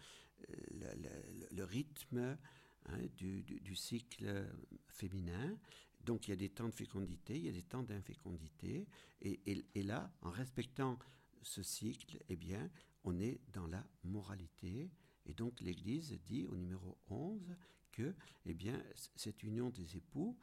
rythme 1.64 2.38
hein, 2.86 2.98
du, 3.16 3.44
du, 3.44 3.76
cycle 3.76 4.46
féminin. 4.88 5.58
Donc 6.04 6.28
il 6.28 6.32
y 6.32 6.34
a 6.34 6.38
des 6.38 6.50
temps 6.50 6.68
de 6.68 6.74
fécondité, 6.74 7.36
il 7.38 7.46
y 7.46 7.50
a 7.50 7.54
des 7.54 7.64
temps 7.64 7.84
d'infécondité, 7.84 8.88
et, 9.22 9.40
et, 9.74 9.84
là, 9.84 10.12
en 10.22 10.32
respectant 10.32 11.00
ce 11.42 11.64
cycle, 11.64 12.18
eh 12.30 12.36
bien, 12.36 12.70
on 13.04 13.20
est 13.20 13.40
dans 13.54 13.68
la 13.68 13.86
moralité, 14.04 14.92
et 15.26 15.34
donc 15.34 15.62
l'Église 15.62 16.20
dit 16.26 16.46
au 16.46 16.58
numéro 16.58 16.98
11 17.10 17.56
que, 17.92 18.14
eh 18.46 18.54
bien, 18.54 18.82
cette 19.16 19.44
union 19.44 19.70
des 19.70 19.96
époux 19.96 20.38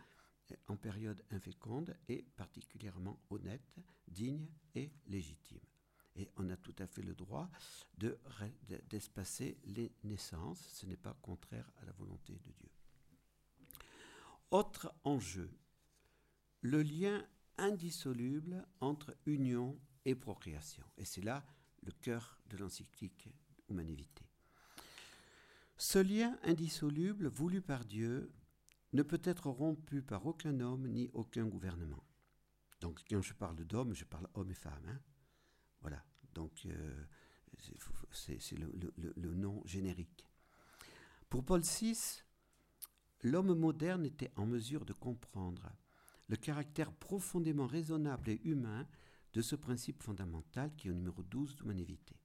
en 0.68 0.76
période 0.76 1.22
inféconde 1.30 1.96
est 2.08 2.22
particulièrement 2.36 3.18
honnête, 3.30 3.74
digne 4.08 4.46
et 4.74 4.90
légitime. 5.06 5.60
Et 6.16 6.28
on 6.36 6.48
a 6.50 6.56
tout 6.56 6.74
à 6.78 6.86
fait 6.86 7.02
le 7.02 7.14
droit 7.14 7.48
d'espacer 8.88 9.58
de, 9.64 9.74
les 9.74 9.92
naissances, 10.04 10.60
ce 10.72 10.86
n'est 10.86 10.96
pas 10.96 11.16
contraire 11.22 11.70
à 11.80 11.84
la 11.84 11.92
volonté 11.92 12.34
de 12.34 12.52
Dieu. 12.52 12.70
Autre 14.50 14.92
enjeu, 15.04 15.50
le 16.62 16.82
lien 16.82 17.24
indissoluble 17.56 18.66
entre 18.80 19.16
union 19.26 19.78
et 20.04 20.14
procréation. 20.14 20.84
Et 20.98 21.04
c'est 21.04 21.22
là 21.22 21.44
le 21.82 21.92
cœur 21.92 22.38
de 22.48 22.56
l'encyclique 22.56 23.28
Humanité. 23.68 24.24
Ce 25.76 25.98
lien 25.98 26.36
indissoluble 26.42 27.28
voulu 27.28 27.62
par 27.62 27.84
Dieu 27.84 28.32
ne 28.92 29.02
peut 29.02 29.20
être 29.24 29.48
rompu 29.50 30.02
par 30.02 30.26
aucun 30.26 30.60
homme 30.60 30.88
ni 30.88 31.10
aucun 31.12 31.46
gouvernement. 31.46 32.04
Donc 32.80 33.02
quand 33.08 33.22
je 33.22 33.34
parle 33.34 33.64
d'homme, 33.64 33.94
je 33.94 34.04
parle 34.04 34.28
homme 34.34 34.50
et 34.50 34.54
femme. 34.54 34.86
Hein. 34.88 35.00
voilà, 35.80 36.02
donc 36.34 36.66
euh, 36.66 37.04
c'est 38.12 38.58
le 38.58 39.34
nom 39.34 39.62
générique. 39.66 40.26
Pour 41.28 41.44
Paul 41.44 41.60
VI, 41.60 42.22
l'homme 43.22 43.54
moderne 43.54 44.04
était 44.04 44.32
en 44.36 44.46
mesure 44.46 44.84
de 44.84 44.92
comprendre 44.92 45.70
le 46.28 46.36
caractère 46.36 46.92
profondément 46.92 47.66
raisonnable 47.66 48.30
et 48.30 48.40
humain 48.44 48.86
de 49.32 49.42
ce 49.42 49.56
principe 49.56 50.02
fondamental 50.02 50.74
qui 50.76 50.88
est 50.88 50.90
au 50.90 50.94
numéro 50.94 51.22
12 51.22 51.56
d'Humanité. 51.56 52.19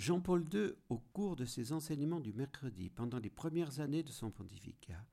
Jean-Paul 0.00 0.48
II, 0.50 0.72
au 0.88 0.96
cours 0.96 1.36
de 1.36 1.44
ses 1.44 1.74
enseignements 1.74 2.20
du 2.20 2.32
mercredi, 2.32 2.88
pendant 2.88 3.18
les 3.18 3.28
premières 3.28 3.80
années 3.80 4.02
de 4.02 4.10
son 4.10 4.30
pontificat, 4.30 5.06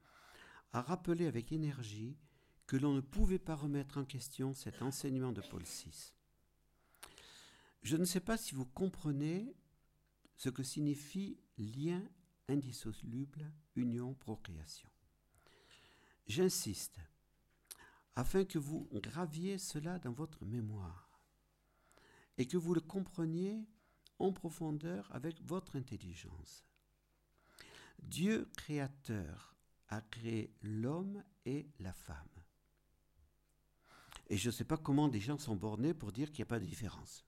a 0.71 0.81
rappelé 0.81 1.27
avec 1.27 1.51
énergie 1.51 2.15
que 2.67 2.77
l'on 2.77 2.93
ne 2.93 3.01
pouvait 3.01 3.37
pas 3.37 3.55
remettre 3.55 3.97
en 3.97 4.05
question 4.05 4.53
cet 4.53 4.81
enseignement 4.81 5.33
de 5.33 5.41
Paul 5.41 5.63
VI. 5.63 6.13
Je 7.81 7.97
ne 7.97 8.05
sais 8.05 8.21
pas 8.21 8.37
si 8.37 8.55
vous 8.55 8.65
comprenez 8.65 9.53
ce 10.37 10.47
que 10.47 10.63
signifie 10.63 11.37
lien 11.57 12.01
indissoluble, 12.47 13.51
union, 13.75 14.13
procréation. 14.13 14.89
J'insiste, 16.27 17.01
afin 18.15 18.45
que 18.45 18.57
vous 18.57 18.87
graviez 18.93 19.57
cela 19.57 19.99
dans 19.99 20.13
votre 20.13 20.45
mémoire 20.45 21.19
et 22.37 22.47
que 22.47 22.55
vous 22.55 22.73
le 22.73 22.79
compreniez 22.79 23.67
en 24.19 24.31
profondeur 24.31 25.09
avec 25.13 25.41
votre 25.41 25.75
intelligence. 25.75 26.65
Dieu 27.99 28.49
créateur 28.55 29.55
a 29.89 30.01
créé 30.01 30.53
l'homme 30.61 31.23
et 31.45 31.67
la 31.79 31.93
femme. 31.93 32.27
Et 34.29 34.37
je 34.37 34.49
ne 34.49 34.53
sais 34.53 34.65
pas 34.65 34.77
comment 34.77 35.07
des 35.07 35.21
gens 35.21 35.37
sont 35.37 35.55
bornés 35.55 35.93
pour 35.93 36.11
dire 36.11 36.31
qu'il 36.31 36.39
n'y 36.39 36.47
a 36.47 36.53
pas 36.53 36.59
de 36.59 36.65
différence. 36.65 37.25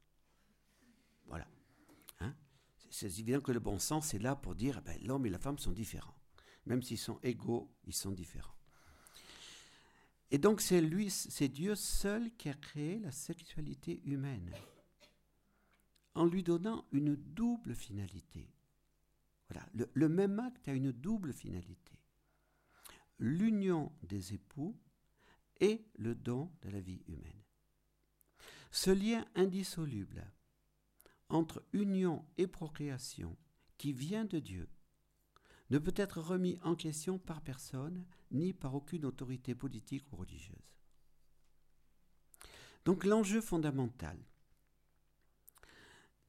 Voilà 1.26 1.48
c'est 2.90 3.06
évident 3.08 3.42
que 3.42 3.52
le 3.52 3.60
bon 3.60 3.80
sens 3.80 4.14
est 4.14 4.20
là 4.20 4.36
pour 4.36 4.56
dire 4.56 4.80
eh 4.80 4.86
ben, 4.86 5.00
l'homme 5.04 5.26
et 5.26 5.30
la 5.30 5.40
femme 5.40 5.60
sont 5.60 5.72
différents. 5.72 6.16
Même 6.66 6.82
s'ils 6.82 6.98
sont 6.98 7.20
égaux, 7.24 7.72
ils 7.86 7.94
sont 7.94 8.12
différents. 8.12 8.56
Et 10.32 10.38
donc 10.38 10.62
c'est 10.62 10.82
lui, 10.82 11.10
c'est 11.10 11.48
Dieu 11.48 11.76
seul 11.76 12.32
qui 12.36 12.50
a 12.50 12.54
créé 12.54 13.00
la 13.00 13.12
sexualité 13.12 14.02
humaine 14.06 14.52
en 16.20 16.26
lui 16.26 16.44
donnant 16.44 16.84
une 16.92 17.16
double 17.16 17.74
finalité. 17.74 18.52
Voilà, 19.48 19.66
le, 19.74 19.90
le 19.94 20.10
même 20.10 20.38
acte 20.38 20.68
a 20.68 20.74
une 20.74 20.92
double 20.92 21.32
finalité. 21.32 21.98
L'union 23.20 23.94
des 24.04 24.34
époux 24.34 24.78
et 25.62 25.86
le 25.96 26.16
don 26.16 26.52
de 26.62 26.70
la 26.72 26.82
vie 26.82 27.02
humaine. 27.08 27.42
Ce 28.70 28.90
lien 28.92 29.26
indissoluble 29.36 30.30
entre 31.30 31.64
union 31.72 32.26
et 32.38 32.48
procréation 32.48 33.38
qui 33.78 33.94
vient 33.94 34.26
de 34.26 34.40
Dieu 34.40 34.68
ne 35.70 35.78
peut 35.78 35.94
être 35.96 36.20
remis 36.20 36.60
en 36.64 36.76
question 36.76 37.18
par 37.18 37.42
personne 37.42 38.06
ni 38.32 38.52
par 38.52 38.76
aucune 38.76 39.06
autorité 39.06 39.56
politique 39.56 40.12
ou 40.12 40.18
religieuse. 40.18 40.76
Donc 42.84 43.06
l'enjeu 43.06 43.40
fondamental, 43.40 44.20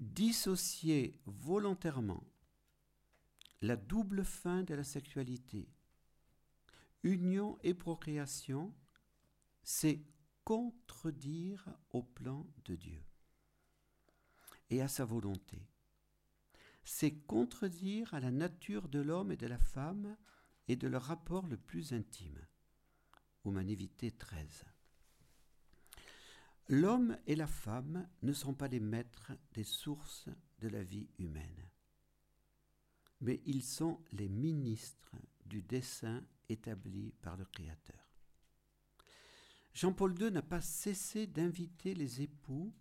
dissocier 0.00 1.20
volontairement 1.26 2.24
la 3.62 3.76
double 3.76 4.24
fin 4.24 4.62
de 4.62 4.74
la 4.74 4.84
sexualité, 4.84 5.68
union 7.02 7.58
et 7.62 7.74
procréation, 7.74 8.74
c'est 9.62 10.02
contredire 10.44 11.68
au 11.90 12.02
plan 12.02 12.46
de 12.64 12.74
Dieu 12.74 13.04
et 14.70 14.80
à 14.80 14.88
sa 14.88 15.04
volonté. 15.04 15.68
C'est 16.84 17.12
contredire 17.26 18.14
à 18.14 18.20
la 18.20 18.30
nature 18.30 18.88
de 18.88 19.00
l'homme 19.00 19.32
et 19.32 19.36
de 19.36 19.46
la 19.46 19.58
femme 19.58 20.16
et 20.66 20.76
de 20.76 20.88
leur 20.88 21.02
rapport 21.02 21.46
le 21.46 21.58
plus 21.58 21.92
intime. 21.92 22.40
Humanité 23.44 24.10
13. 24.10 24.64
L'homme 26.72 27.18
et 27.26 27.34
la 27.34 27.48
femme 27.48 28.08
ne 28.22 28.32
sont 28.32 28.54
pas 28.54 28.68
les 28.68 28.78
maîtres 28.78 29.32
des 29.54 29.64
sources 29.64 30.28
de 30.60 30.68
la 30.68 30.84
vie 30.84 31.08
humaine, 31.18 31.68
mais 33.20 33.42
ils 33.44 33.64
sont 33.64 34.00
les 34.12 34.28
ministres 34.28 35.16
du 35.46 35.62
dessein 35.62 36.24
établi 36.48 37.12
par 37.22 37.36
le 37.36 37.44
Créateur. 37.44 38.08
Jean-Paul 39.74 40.16
II 40.16 40.30
n'a 40.30 40.42
pas 40.42 40.60
cessé 40.60 41.26
d'inviter 41.26 41.92
les 41.92 42.22
époux 42.22 42.72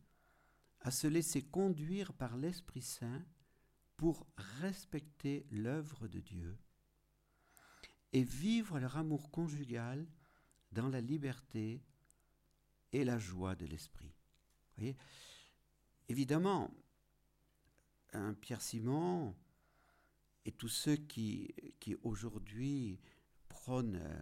à 0.81 0.91
se 0.91 1.07
laisser 1.07 1.41
conduire 1.41 2.13
par 2.13 2.37
l'Esprit 2.37 2.83
Saint 2.83 3.25
pour 3.97 4.27
respecter 4.61 5.47
l'œuvre 5.49 6.07
de 6.07 6.19
Dieu 6.19 6.59
et 8.13 8.23
vivre 8.23 8.77
leur 8.77 8.97
amour 8.97 9.31
conjugal 9.31 10.07
dans 10.73 10.89
la 10.89 11.01
liberté 11.01 11.81
et 12.93 13.03
la 13.03 13.17
joie 13.19 13.55
de 13.55 13.65
l'esprit. 13.65 14.13
Évidemment, 16.07 16.71
Pierre 18.41 18.61
Simon 18.61 19.35
et 20.45 20.51
tous 20.51 20.69
ceux 20.69 20.95
qui, 20.95 21.53
qui 21.79 21.95
aujourd'hui 22.03 22.99
prônent 23.49 23.99
euh, 24.01 24.21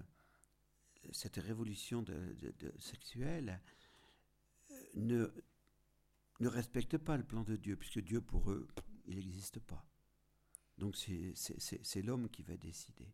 cette 1.12 1.38
révolution 1.38 2.01
de, 2.01 2.36
sexuelle 2.80 3.62
euh, 4.71 4.84
ne, 4.95 5.32
ne 6.39 6.47
respectent 6.47 6.97
pas 6.97 7.17
le 7.17 7.23
plan 7.23 7.43
de 7.43 7.56
Dieu, 7.56 7.75
puisque 7.75 7.99
Dieu 7.99 8.19
pour 8.19 8.51
eux, 8.51 8.67
il 9.06 9.15
n'existe 9.15 9.60
pas. 9.60 9.86
Donc 10.77 10.95
c'est 10.95 12.01
l'homme 12.01 12.30
qui 12.30 12.43
va 12.43 12.58
décider. 12.58 13.08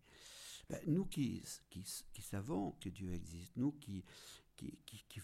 Ben, 0.70 0.82
nous 0.88 1.06
qui, 1.06 1.44
qui, 1.70 1.84
qui, 2.14 2.22
savons 2.22 2.72
que 2.80 2.90
Dieu 2.90 3.14
existe, 3.14 3.56
nous 3.58 3.74
qui, 3.74 4.04
qui, 4.56 4.78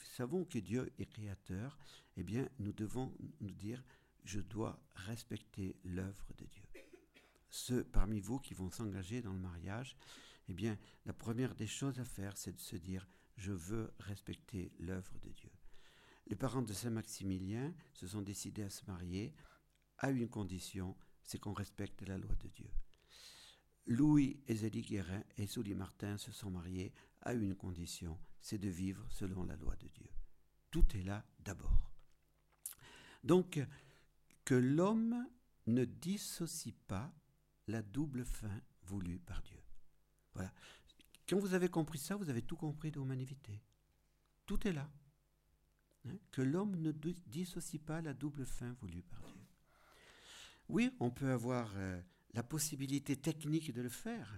savons 0.04 0.46
que 0.46 0.60
Dieu 0.60 0.92
est 1.00 1.06
créateur, 1.06 1.78
eh 2.18 2.24
bien, 2.24 2.50
nous 2.60 2.74
devons 2.74 3.14
nous 3.40 3.52
dire, 3.52 3.84
je 4.24 4.40
dois 4.40 4.82
respecter 4.96 5.78
l'œuvre 5.84 6.34
de 6.38 6.46
Dieu. 6.46 6.64
Ceux 7.50 7.84
parmi 7.84 8.20
vous 8.20 8.40
qui 8.40 8.54
vont 8.54 8.70
s'engager 8.70 9.22
dans 9.22 9.34
le 9.34 9.40
mariage, 9.40 9.96
eh 10.50 10.54
bien, 10.54 10.78
la 11.06 11.14
première 11.14 11.56
des 11.56 11.68
choses 11.68 12.00
à 12.00 12.06
faire, 12.06 12.38
c'est 12.38 12.54
de 12.54 12.60
se 12.60 12.76
dire, 12.76 13.08
je 13.38 13.52
veux 13.52 13.94
respecter 14.00 14.72
l'œuvre 14.80 15.18
de 15.20 15.30
Dieu. 15.30 15.52
Les 16.28 16.36
parents 16.36 16.62
de 16.62 16.74
Saint-Maximilien 16.74 17.74
se 17.94 18.08
sont 18.08 18.22
décidés 18.22 18.64
à 18.64 18.70
se 18.70 18.86
marier 18.86 19.34
à 19.98 20.12
une 20.12 20.30
condition, 20.30 20.96
c'est 21.24 21.40
qu'on 21.40 21.54
respecte 21.54 22.02
la 22.08 22.18
loi 22.18 22.36
de 22.36 22.48
Dieu. 22.50 22.70
Louis 23.86 24.44
et 24.48 24.56
Zélie 24.56 24.84
Guérin 24.84 25.24
et 25.38 25.48
Souli 25.48 25.74
Martin 25.74 26.18
se 26.18 26.32
sont 26.32 26.52
mariés 26.52 26.94
à 27.22 27.34
une 27.34 27.56
condition, 27.56 28.20
c'est 28.42 28.58
de 28.58 28.70
vivre 28.70 29.06
selon 29.10 29.44
la 29.44 29.56
loi 29.56 29.76
de 29.76 29.88
Dieu. 29.88 30.10
Tout 30.72 30.86
est 30.96 31.04
là 31.04 31.26
d'abord. 31.40 31.92
Donc, 33.24 33.60
que 34.46 34.56
l'homme 34.56 35.28
ne 35.68 35.86
dissocie 35.86 36.76
pas 36.88 37.14
la 37.68 37.82
double 37.82 38.26
fin 38.26 38.62
voulue 38.84 39.20
par 39.20 39.42
Dieu. 39.44 39.62
Voilà. 40.34 40.54
Quand 41.28 41.38
vous 41.38 41.54
avez 41.54 41.70
compris 41.70 42.00
ça, 42.00 42.16
vous 42.16 42.30
avez 42.30 42.42
tout 42.42 42.56
compris 42.56 42.92
de 42.92 43.00
l'humanité. 43.00 43.62
Tout 44.46 44.68
est 44.68 44.74
là. 44.74 44.90
Hein, 46.06 46.18
que 46.32 46.42
l'homme 46.42 46.76
ne 46.78 46.92
dissocie 46.92 47.82
pas 47.82 48.02
la 48.02 48.14
double 48.14 48.46
fin 48.46 48.72
voulue 48.82 49.04
par 49.04 49.22
Dieu. 49.22 49.46
Oui, 50.70 50.92
on 51.00 51.12
peut 51.12 51.32
avoir 51.32 51.72
euh, 51.76 52.02
la 52.34 52.44
possibilité 52.44 53.16
technique 53.16 53.74
de 53.74 53.82
le 53.82 53.90
faire. 53.90 54.34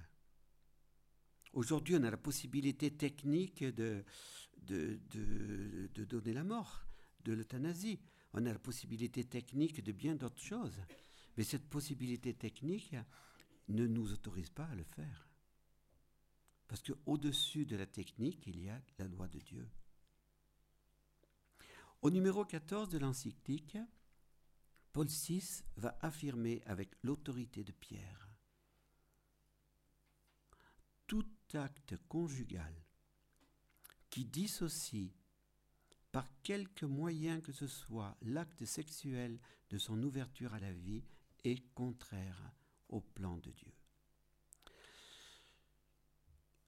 Aujourd'hui, 1.53 1.95
on 1.95 2.03
a 2.03 2.11
la 2.11 2.17
possibilité 2.17 2.91
technique 2.91 3.63
de, 3.63 4.03
de, 4.63 4.99
de, 5.93 6.05
donner 6.05 6.33
la 6.33 6.43
mort, 6.43 6.85
de 7.25 7.33
l'euthanasie. 7.33 7.99
On 8.33 8.45
a 8.45 8.53
la 8.53 8.59
possibilité 8.59 9.23
technique 9.25 9.83
de 9.83 9.91
bien 9.91 10.15
d'autres 10.15 10.41
choses. 10.41 10.79
Mais 11.37 11.43
cette 11.43 11.69
possibilité 11.69 12.33
technique 12.33 12.95
ne 13.67 13.85
nous 13.85 14.13
autorise 14.13 14.49
pas 14.49 14.65
à 14.65 14.75
le 14.75 14.83
faire. 14.83 15.27
Parce 16.67 16.81
qu'au-dessus 16.81 17.65
de 17.65 17.75
la 17.75 17.85
technique, 17.85 18.47
il 18.47 18.63
y 18.63 18.69
a 18.69 18.81
la 18.97 19.07
loi 19.07 19.27
de 19.27 19.39
Dieu. 19.39 19.67
Au 22.01 22.09
numéro 22.09 22.45
14 22.45 22.89
de 22.89 22.97
l'encyclique, 22.97 23.77
Paul 24.93 25.07
VI 25.07 25.63
va 25.75 25.97
affirmer 26.01 26.61
avec 26.65 26.95
l'autorité 27.03 27.63
de 27.63 27.73
Pierre 27.73 28.31
tout 31.11 31.25
acte 31.55 31.95
conjugal 32.07 32.73
qui 34.09 34.25
dissocie 34.25 35.11
par 36.11 36.27
quelque 36.43 36.85
moyen 36.85 37.39
que 37.39 37.51
ce 37.51 37.67
soit 37.67 38.17
l'acte 38.21 38.65
sexuel 38.65 39.39
de 39.69 39.77
son 39.77 40.01
ouverture 40.03 40.53
à 40.53 40.59
la 40.59 40.73
vie 40.73 41.03
est 41.43 41.61
contraire 41.73 42.51
au 42.89 42.99
plan 42.99 43.37
de 43.37 43.51
Dieu. 43.51 43.71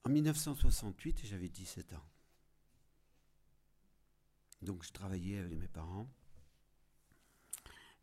En 0.05 0.09
1968, 0.09 1.25
j'avais 1.25 1.49
17 1.49 1.93
ans. 1.93 2.09
Donc 4.61 4.83
je 4.83 4.91
travaillais 4.91 5.39
avec 5.39 5.57
mes 5.57 5.67
parents. 5.67 6.09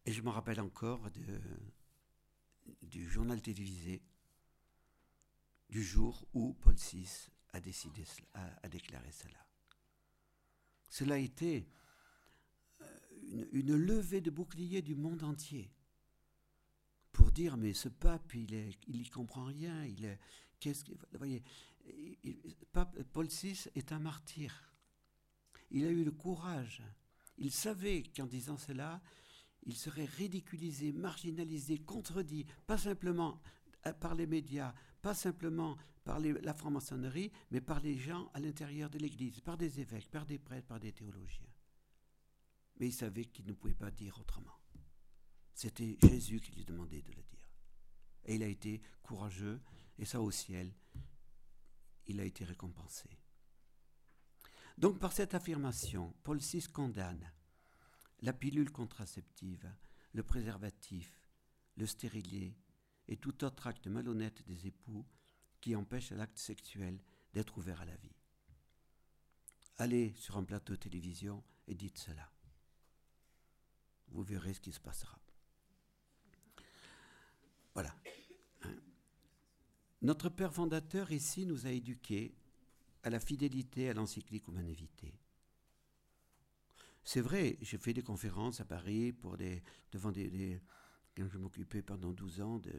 Et 0.06 0.12
je 0.12 0.22
me 0.22 0.30
rappelle 0.30 0.60
encore 0.60 1.08
du 2.82 3.08
journal 3.08 3.40
télévisé 3.40 4.02
du 5.70 5.82
jour 5.82 6.26
où 6.34 6.52
Paul 6.54 6.74
VI 6.74 7.08
a 7.52 7.60
décidé, 7.60 8.04
a, 8.34 8.68
déclaré 8.68 9.10
cela. 9.10 9.46
Cela 10.88 11.14
a 11.14 11.18
été 11.18 11.68
euh, 12.82 13.46
une, 13.52 13.76
levée 13.76 14.20
de 14.20 14.30
bouclier 14.30 14.82
du 14.82 14.94
monde 14.94 15.22
entier 15.22 15.72
pour 17.12 17.32
dire 17.32 17.56
mais 17.56 17.72
ce 17.72 17.88
pape 17.88 18.34
il 18.34 18.54
est, 18.54 18.78
il 18.86 19.02
y 19.02 19.08
comprend 19.08 19.44
rien 19.44 19.84
il 19.84 20.04
est 20.04 20.18
qu'est-ce 20.60 20.84
que 20.84 20.92
vous 20.92 21.18
voyez 21.18 21.42
pape 22.72 23.02
Paul 23.12 23.26
VI 23.26 23.68
est 23.74 23.90
un 23.92 23.98
martyr 23.98 24.70
il 25.70 25.84
a 25.86 25.90
eu 25.90 26.04
le 26.04 26.10
courage. 26.10 26.82
Il 27.38 27.52
savait 27.52 28.02
qu'en 28.02 28.26
disant 28.26 28.58
cela, 28.58 29.00
il 29.64 29.76
serait 29.76 30.04
ridiculisé, 30.04 30.92
marginalisé, 30.92 31.78
contredit, 31.78 32.46
pas 32.66 32.78
simplement 32.78 33.40
euh, 33.86 33.92
par 33.92 34.14
les 34.14 34.26
médias, 34.26 34.74
pas 35.00 35.14
simplement 35.14 35.76
par 36.04 36.18
la 36.20 36.54
franc-maçonnerie, 36.54 37.30
mais 37.50 37.60
par 37.60 37.80
les 37.80 37.98
gens 37.98 38.30
à 38.34 38.40
l'intérieur 38.40 38.90
de 38.90 38.98
l'Église, 38.98 39.40
par 39.40 39.56
des 39.56 39.80
évêques, 39.80 40.10
par 40.10 40.26
des 40.26 40.38
prêtres, 40.38 40.66
par 40.66 40.80
des 40.80 40.92
théologiens. 40.92 41.52
Mais 42.78 42.88
il 42.88 42.92
savait 42.92 43.26
qu'il 43.26 43.46
ne 43.46 43.52
pouvait 43.52 43.74
pas 43.74 43.90
dire 43.90 44.18
autrement. 44.18 44.58
C'était 45.52 45.98
Jésus 46.02 46.40
qui 46.40 46.52
lui 46.52 46.64
demandait 46.64 47.02
de 47.02 47.12
le 47.12 47.22
dire. 47.22 47.52
Et 48.24 48.36
il 48.36 48.42
a 48.42 48.46
été 48.46 48.80
courageux, 49.02 49.60
et 49.98 50.04
ça 50.04 50.20
au 50.20 50.30
ciel, 50.30 50.74
il 52.06 52.20
a 52.20 52.24
été 52.24 52.44
récompensé. 52.44 53.08
Donc 54.78 54.98
par 54.98 55.12
cette 55.12 55.34
affirmation, 55.34 56.14
Paul 56.22 56.38
VI 56.38 56.62
condamne 56.72 57.30
la 58.20 58.32
pilule 58.32 58.72
contraceptive, 58.72 59.70
le 60.12 60.22
préservatif, 60.22 61.20
le 61.76 61.86
stérilet 61.86 62.56
et 63.10 63.16
tout 63.16 63.44
autre 63.44 63.66
acte 63.66 63.88
malhonnête 63.88 64.42
des 64.46 64.68
époux 64.68 65.04
qui 65.60 65.76
empêche 65.76 66.12
l'acte 66.12 66.38
sexuel 66.38 66.98
d'être 67.34 67.58
ouvert 67.58 67.82
à 67.82 67.84
la 67.84 67.96
vie. 67.96 68.14
Allez 69.76 70.14
sur 70.16 70.38
un 70.38 70.44
plateau 70.44 70.72
de 70.74 70.78
télévision 70.78 71.42
et 71.66 71.74
dites 71.74 71.98
cela. 71.98 72.30
Vous 74.08 74.22
verrez 74.22 74.54
ce 74.54 74.60
qui 74.60 74.72
se 74.72 74.80
passera. 74.80 75.18
Voilà. 77.74 77.94
Hein. 78.62 78.74
Notre 80.02 80.28
Père 80.28 80.54
fondateur 80.54 81.12
ici 81.12 81.46
nous 81.46 81.66
a 81.66 81.70
éduqués 81.70 82.34
à 83.02 83.10
la 83.10 83.20
fidélité 83.20 83.88
à 83.90 83.94
l'encyclique 83.94 84.48
Humanité. 84.48 85.14
C'est 87.02 87.20
vrai, 87.20 87.56
j'ai 87.60 87.78
fait 87.78 87.94
des 87.94 88.02
conférences 88.02 88.60
à 88.60 88.64
Paris 88.64 89.12
pour 89.12 89.36
des, 89.36 89.62
devant 89.90 90.12
des, 90.12 90.60
quand 91.16 91.28
je 91.28 91.38
m'occupais 91.38 91.82
pendant 91.82 92.12
12 92.12 92.40
ans 92.40 92.58
de, 92.58 92.72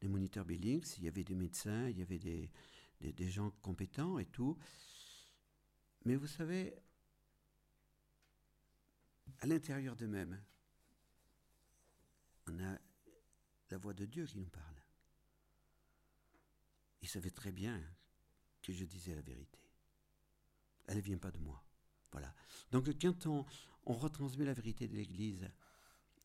des 0.00 0.08
moniteurs 0.08 0.44
Billings, 0.44 0.94
il 0.98 1.04
y 1.04 1.08
avait 1.08 1.24
des 1.24 1.34
médecins, 1.34 1.88
il 1.88 1.98
y 1.98 2.02
avait 2.02 2.18
des, 2.18 2.50
des, 3.00 3.28
gens 3.28 3.50
compétents 3.62 4.18
et 4.18 4.26
tout. 4.26 4.58
Mais 6.04 6.16
vous 6.16 6.26
savez, 6.26 6.74
à 9.40 9.46
l'intérieur 9.46 9.96
d'eux-mêmes, 9.96 10.40
on 12.46 12.58
a 12.62 12.78
la 13.70 13.78
voix 13.78 13.94
de 13.94 14.04
Dieu 14.04 14.26
qui 14.26 14.38
nous 14.38 14.48
parle. 14.48 14.82
Il 17.00 17.08
savait 17.08 17.30
très 17.30 17.52
bien 17.52 17.82
que 18.62 18.72
je 18.72 18.84
disais 18.84 19.14
la 19.14 19.22
vérité. 19.22 19.58
Elle 20.86 20.96
ne 20.96 21.02
vient 21.02 21.18
pas 21.18 21.30
de 21.30 21.38
moi. 21.38 21.64
Voilà. 22.12 22.34
Donc 22.70 22.88
quand 23.00 23.26
on 23.26 23.44
retransmet 23.94 24.44
la 24.44 24.54
vérité 24.54 24.86
de 24.86 24.94
l'Église, 24.94 25.48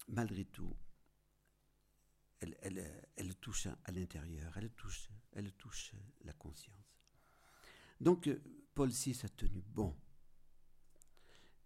malgré 0.08 0.45
tout, 0.45 0.76
elle, 2.42 3.36
touche 3.36 3.68
à 3.68 3.92
l'intérieur, 3.92 4.58
elle 4.58 4.70
touche, 4.72 5.10
elle 5.34 5.52
touche 5.54 5.94
la 6.24 6.34
conscience. 6.34 6.76
Donc 8.00 8.30
Paul 8.76 8.90
VI 8.90 9.20
a 9.24 9.30
tenu 9.30 9.62
bon. 9.62 9.96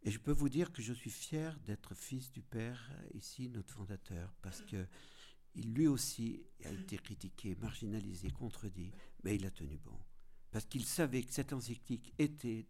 Et 0.03 0.11
je 0.11 0.19
peux 0.19 0.31
vous 0.31 0.49
dire 0.49 0.71
que 0.71 0.81
je 0.81 0.93
suis 0.93 1.11
fier 1.11 1.59
d'être 1.59 1.93
fils 1.93 2.31
du 2.31 2.41
Père, 2.41 2.91
ici 3.13 3.49
notre 3.49 3.73
fondateur, 3.73 4.33
parce 4.41 4.61
que 4.61 4.87
il 5.55 5.73
lui 5.73 5.87
aussi 5.87 6.45
a 6.63 6.71
été 6.71 6.97
critiqué, 6.97 7.55
marginalisé, 7.55 8.29
contredit, 8.31 8.91
mais 9.23 9.35
il 9.35 9.45
a 9.45 9.51
tenu 9.51 9.77
bon. 9.77 9.99
Parce 10.49 10.65
qu'il 10.65 10.85
savait 10.85 11.23
que 11.23 11.33
cette 11.33 11.53
encyclique 11.53 12.13
était 12.17 12.67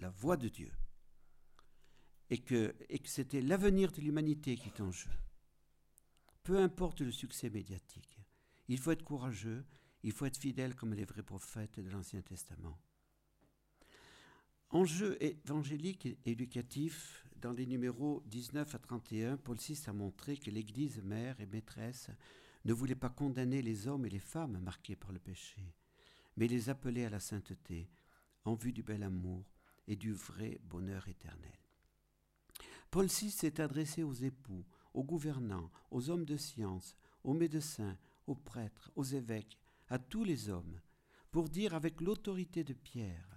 la 0.00 0.10
voix 0.10 0.36
de 0.36 0.48
Dieu 0.48 0.70
et 2.30 2.38
que, 2.38 2.74
et 2.88 2.98
que 2.98 3.08
c'était 3.08 3.40
l'avenir 3.40 3.92
de 3.92 4.00
l'humanité 4.00 4.56
qui 4.56 4.68
est 4.68 4.80
en 4.80 4.90
jeu. 4.90 5.10
Peu 6.44 6.58
importe 6.58 7.00
le 7.00 7.10
succès 7.10 7.48
médiatique, 7.48 8.20
il 8.68 8.78
faut 8.78 8.90
être 8.90 9.02
courageux, 9.02 9.64
il 10.02 10.12
faut 10.12 10.26
être 10.26 10.36
fidèle 10.36 10.74
comme 10.74 10.92
les 10.92 11.06
vrais 11.06 11.22
prophètes 11.22 11.80
de 11.80 11.88
l'Ancien 11.88 12.20
Testament. 12.20 12.78
Enjeu 14.68 15.16
évangélique 15.22 16.04
et 16.04 16.18
éducatif, 16.26 17.24
dans 17.36 17.52
les 17.52 17.64
numéros 17.64 18.22
19 18.26 18.74
à 18.74 18.78
31, 18.78 19.38
Paul 19.38 19.56
VI 19.56 19.80
a 19.86 19.94
montré 19.94 20.36
que 20.36 20.50
l'Église 20.50 21.02
mère 21.02 21.40
et 21.40 21.46
maîtresse 21.46 22.10
ne 22.66 22.74
voulait 22.74 22.94
pas 22.94 23.08
condamner 23.08 23.62
les 23.62 23.88
hommes 23.88 24.04
et 24.04 24.10
les 24.10 24.18
femmes 24.18 24.58
marqués 24.58 24.96
par 24.96 25.12
le 25.12 25.18
péché, 25.20 25.74
mais 26.36 26.46
les 26.46 26.68
appeler 26.68 27.06
à 27.06 27.10
la 27.10 27.20
sainteté 27.20 27.88
en 28.44 28.54
vue 28.54 28.72
du 28.72 28.82
bel 28.82 29.02
amour 29.02 29.46
et 29.88 29.96
du 29.96 30.12
vrai 30.12 30.60
bonheur 30.64 31.08
éternel. 31.08 31.58
Paul 32.90 33.06
VI 33.06 33.30
s'est 33.30 33.62
adressé 33.62 34.02
aux 34.02 34.12
époux, 34.12 34.66
aux 34.94 35.04
gouvernants, 35.04 35.70
aux 35.90 36.10
hommes 36.10 36.24
de 36.24 36.36
science, 36.36 36.96
aux 37.22 37.34
médecins, 37.34 37.98
aux 38.26 38.34
prêtres, 38.34 38.90
aux 38.96 39.04
évêques, 39.04 39.58
à 39.88 39.98
tous 39.98 40.24
les 40.24 40.48
hommes, 40.48 40.80
pour 41.30 41.48
dire 41.48 41.74
avec 41.74 42.00
l'autorité 42.00 42.64
de 42.64 42.72
Pierre, 42.72 43.34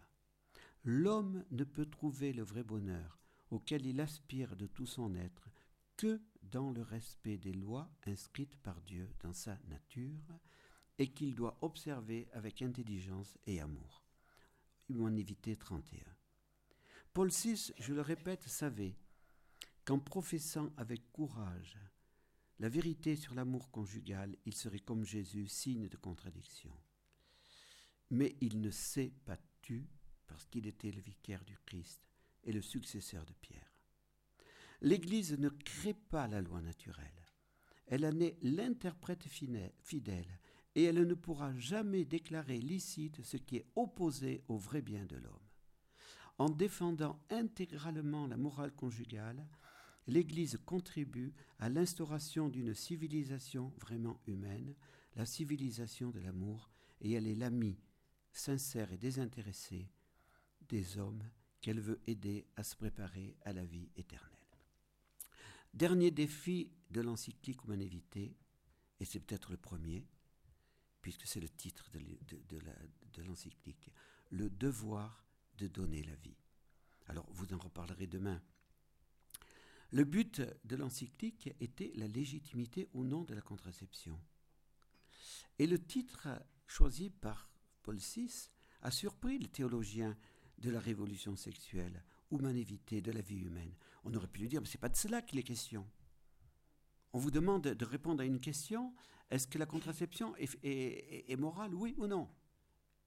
L'homme 0.90 1.44
ne 1.52 1.66
peut 1.66 1.86
trouver 1.86 2.32
le 2.32 2.44
vrai 2.44 2.64
bonheur 2.64 3.20
auquel 3.52 3.86
il 3.86 4.00
aspire 4.00 4.56
de 4.56 4.68
tout 4.68 4.86
son 4.86 5.16
être 5.16 5.50
que 5.98 6.22
dans 6.44 6.72
le 6.72 6.82
respect 6.82 7.38
des 7.38 7.52
lois 7.52 7.92
inscrites 8.06 8.56
par 8.56 8.80
Dieu 8.84 9.10
dans 9.20 9.34
sa 9.34 9.58
nature 9.68 10.40
et 10.98 11.10
qu'il 11.12 11.36
doit 11.36 11.58
observer 11.60 12.30
avec 12.32 12.62
intelligence 12.62 13.38
et 13.48 13.60
amour. 13.60 14.06
Humanité 14.88 15.58
31. 15.58 16.06
Paul 17.14 17.32
VI, 17.32 17.74
je 17.78 17.94
le 17.94 18.02
répète, 18.02 18.48
savait 18.48 18.96
qu'en 19.88 20.00
professant 20.00 20.70
avec 20.76 21.14
courage 21.14 21.80
la 22.60 22.68
vérité 22.68 23.16
sur 23.16 23.34
l'amour 23.34 23.72
conjugal, 23.72 24.36
il 24.46 24.54
serait 24.54 24.80
comme 24.80 25.06
Jésus, 25.06 25.48
signe 25.48 25.88
de 25.88 25.96
contradiction. 25.96 26.74
Mais 28.10 28.36
il 28.42 28.60
ne 28.60 28.70
s'est 28.70 29.14
pas 29.26 29.38
tu 29.62 29.88
parce 30.28 30.46
qu'il 30.48 30.68
était 30.68 30.92
le 30.92 31.00
vicaire 31.00 31.46
du 31.46 31.58
Christ 31.66 32.02
et 32.44 32.52
le 32.52 32.62
successeur 32.62 33.26
de 33.26 33.34
Pierre. 33.34 33.72
L'Église 34.82 35.38
ne 35.40 35.50
crée 35.50 35.94
pas 35.94 36.28
la 36.28 36.42
loi 36.42 36.62
naturelle. 36.62 37.26
Elle 37.86 38.06
en 38.06 38.20
est 38.20 38.38
l'interprète 38.42 39.26
fidèle 39.28 40.40
et 40.76 40.84
elle 40.84 41.08
ne 41.08 41.14
pourra 41.14 41.56
jamais 41.56 42.04
déclarer 42.04 42.58
licite 42.58 43.24
ce 43.24 43.38
qui 43.38 43.58
est 43.58 43.68
opposé 43.76 44.44
au 44.50 44.58
vrai 44.58 44.82
bien 44.82 45.06
de 45.06 45.16
l'homme. 45.16 45.48
En 46.40 46.50
défendant 46.50 47.20
intégralement 47.30 48.28
la 48.28 48.38
morale 48.38 48.74
conjugale, 48.74 49.48
l'Église 50.08 50.58
contribue 50.66 51.34
à 51.60 51.70
l'instauration 51.70 52.50
d'une 52.50 52.74
civilisation 52.74 53.74
vraiment 53.80 54.20
humaine, 54.26 54.76
la 55.16 55.26
civilisation 55.26 56.10
de 56.10 56.20
l'amour, 56.20 56.70
et 57.02 57.12
elle 57.12 57.28
est 57.28 57.36
l'ami 57.36 57.78
sincère 58.32 58.92
et 58.92 58.98
désintéressé 58.98 59.90
des 60.70 60.98
hommes 60.98 61.24
qu'elle 61.62 61.80
veut 61.80 62.02
aider 62.08 62.46
à 62.56 62.64
se 62.64 62.76
préparer 62.76 63.36
à 63.44 63.54
la 63.54 63.66
vie 63.66 63.90
éternelle. 63.96 64.32
Dernier 65.74 66.12
défi 66.12 66.72
de 66.92 67.02
l'encyclique 67.02 67.64
Humanité, 67.66 68.36
et 69.00 69.06
c'est 69.06 69.20
peut-être 69.20 69.52
le 69.52 69.58
premier, 69.58 70.06
puisque 71.02 71.28
c'est 71.28 71.40
le 71.40 71.50
titre 71.50 71.90
de, 71.92 73.24
l'encyclique, 73.24 73.92
le 74.30 74.50
devoir 74.50 75.26
de 75.58 75.68
donner 75.68 76.04
la 76.04 76.16
vie. 76.16 76.38
Alors, 77.08 77.26
vous 77.32 77.54
en 77.54 77.58
reparlerez 77.58 78.08
demain. 78.08 78.42
Le 79.92 80.04
but 80.04 80.42
de 80.66 80.76
l'encyclique 80.76 81.50
était 81.60 81.92
la 81.96 82.08
légitimité 82.08 82.90
ou 82.94 83.04
non 83.04 83.24
de 83.24 83.34
la 83.34 83.42
contraception. 83.42 84.20
Et 85.60 85.68
le 85.68 85.80
titre 85.80 86.28
choisi 86.68 87.10
par 87.10 87.50
Paul 87.84 87.98
VI 87.98 88.50
a 88.82 88.92
surpris 88.92 89.40
le 89.40 89.48
théologien 89.48 90.18
de 90.58 90.70
la 90.70 90.80
révolution 90.80 91.36
sexuelle, 91.36 92.04
humanité 92.32 93.02
de 93.02 93.12
la 93.12 93.22
vie 93.22 93.40
humaine. 93.40 93.74
On 94.04 94.14
aurait 94.14 94.28
pu 94.28 94.42
lui 94.42 94.50
dire, 94.50 94.62
mais 94.62 94.68
c'est 94.68 94.78
pas 94.78 94.90
de 94.90 94.96
cela 94.96 95.22
qu'il 95.22 95.40
est 95.40 95.44
question. 95.44 95.88
On 97.14 97.20
vous 97.20 97.32
demande 97.32 97.64
de 97.64 97.86
répondre 97.86 98.22
à 98.22 98.26
une 98.26 98.40
question, 98.40 98.94
est-ce 99.30 99.48
que 99.48 99.58
la 99.58 99.66
contraception 99.66 100.36
est, 100.38 101.40
morale, 101.40 101.74
oui 101.74 101.96
ou 101.98 102.08
non? 102.08 102.30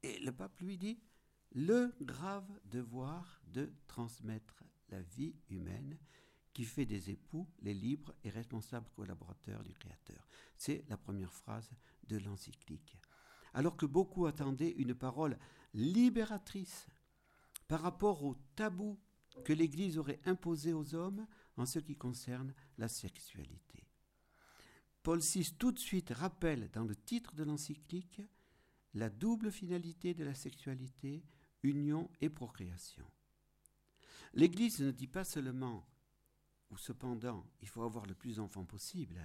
Et 0.02 0.18
le 0.20 0.32
pape 0.32 0.58
lui 0.60 0.78
dit, 0.78 0.98
le 1.52 1.94
grave 2.00 2.48
devoir 2.64 3.42
de 3.46 3.72
transmettre 3.86 4.64
la 4.88 5.02
vie 5.02 5.36
humaine 5.48 5.98
qui 6.60 6.66
fait 6.66 6.84
des 6.84 7.08
époux 7.08 7.48
les 7.62 7.72
libres 7.72 8.12
et 8.22 8.28
responsables 8.28 8.90
collaborateurs 8.94 9.64
du 9.64 9.72
Créateur. 9.72 10.28
C'est 10.58 10.84
la 10.90 10.98
première 10.98 11.32
phrase 11.32 11.70
de 12.06 12.18
l'encyclique. 12.18 12.98
Alors 13.54 13.78
que 13.78 13.86
beaucoup 13.86 14.26
attendaient 14.26 14.72
une 14.72 14.94
parole 14.94 15.38
libératrice 15.72 16.86
par 17.66 17.80
rapport 17.80 18.22
au 18.24 18.36
tabou 18.56 19.00
que 19.42 19.54
l'Église 19.54 19.96
aurait 19.96 20.20
imposé 20.26 20.74
aux 20.74 20.94
hommes 20.94 21.26
en 21.56 21.64
ce 21.64 21.78
qui 21.78 21.96
concerne 21.96 22.52
la 22.76 22.88
sexualité. 22.88 23.88
Paul 25.02 25.20
VI 25.20 25.54
tout 25.58 25.72
de 25.72 25.78
suite 25.78 26.10
rappelle 26.10 26.68
dans 26.72 26.84
le 26.84 26.94
titre 26.94 27.34
de 27.34 27.44
l'encyclique 27.44 28.20
la 28.92 29.08
double 29.08 29.50
finalité 29.50 30.12
de 30.12 30.24
la 30.24 30.34
sexualité, 30.34 31.24
union 31.62 32.10
et 32.20 32.28
procréation. 32.28 33.10
L'Église 34.34 34.80
ne 34.80 34.90
dit 34.90 35.06
pas 35.06 35.24
seulement, 35.24 35.86
ou 36.70 36.78
cependant, 36.78 37.44
il 37.60 37.68
faut 37.68 37.82
avoir 37.82 38.06
le 38.06 38.14
plus 38.14 38.36
d'enfants 38.36 38.64
possible. 38.64 39.20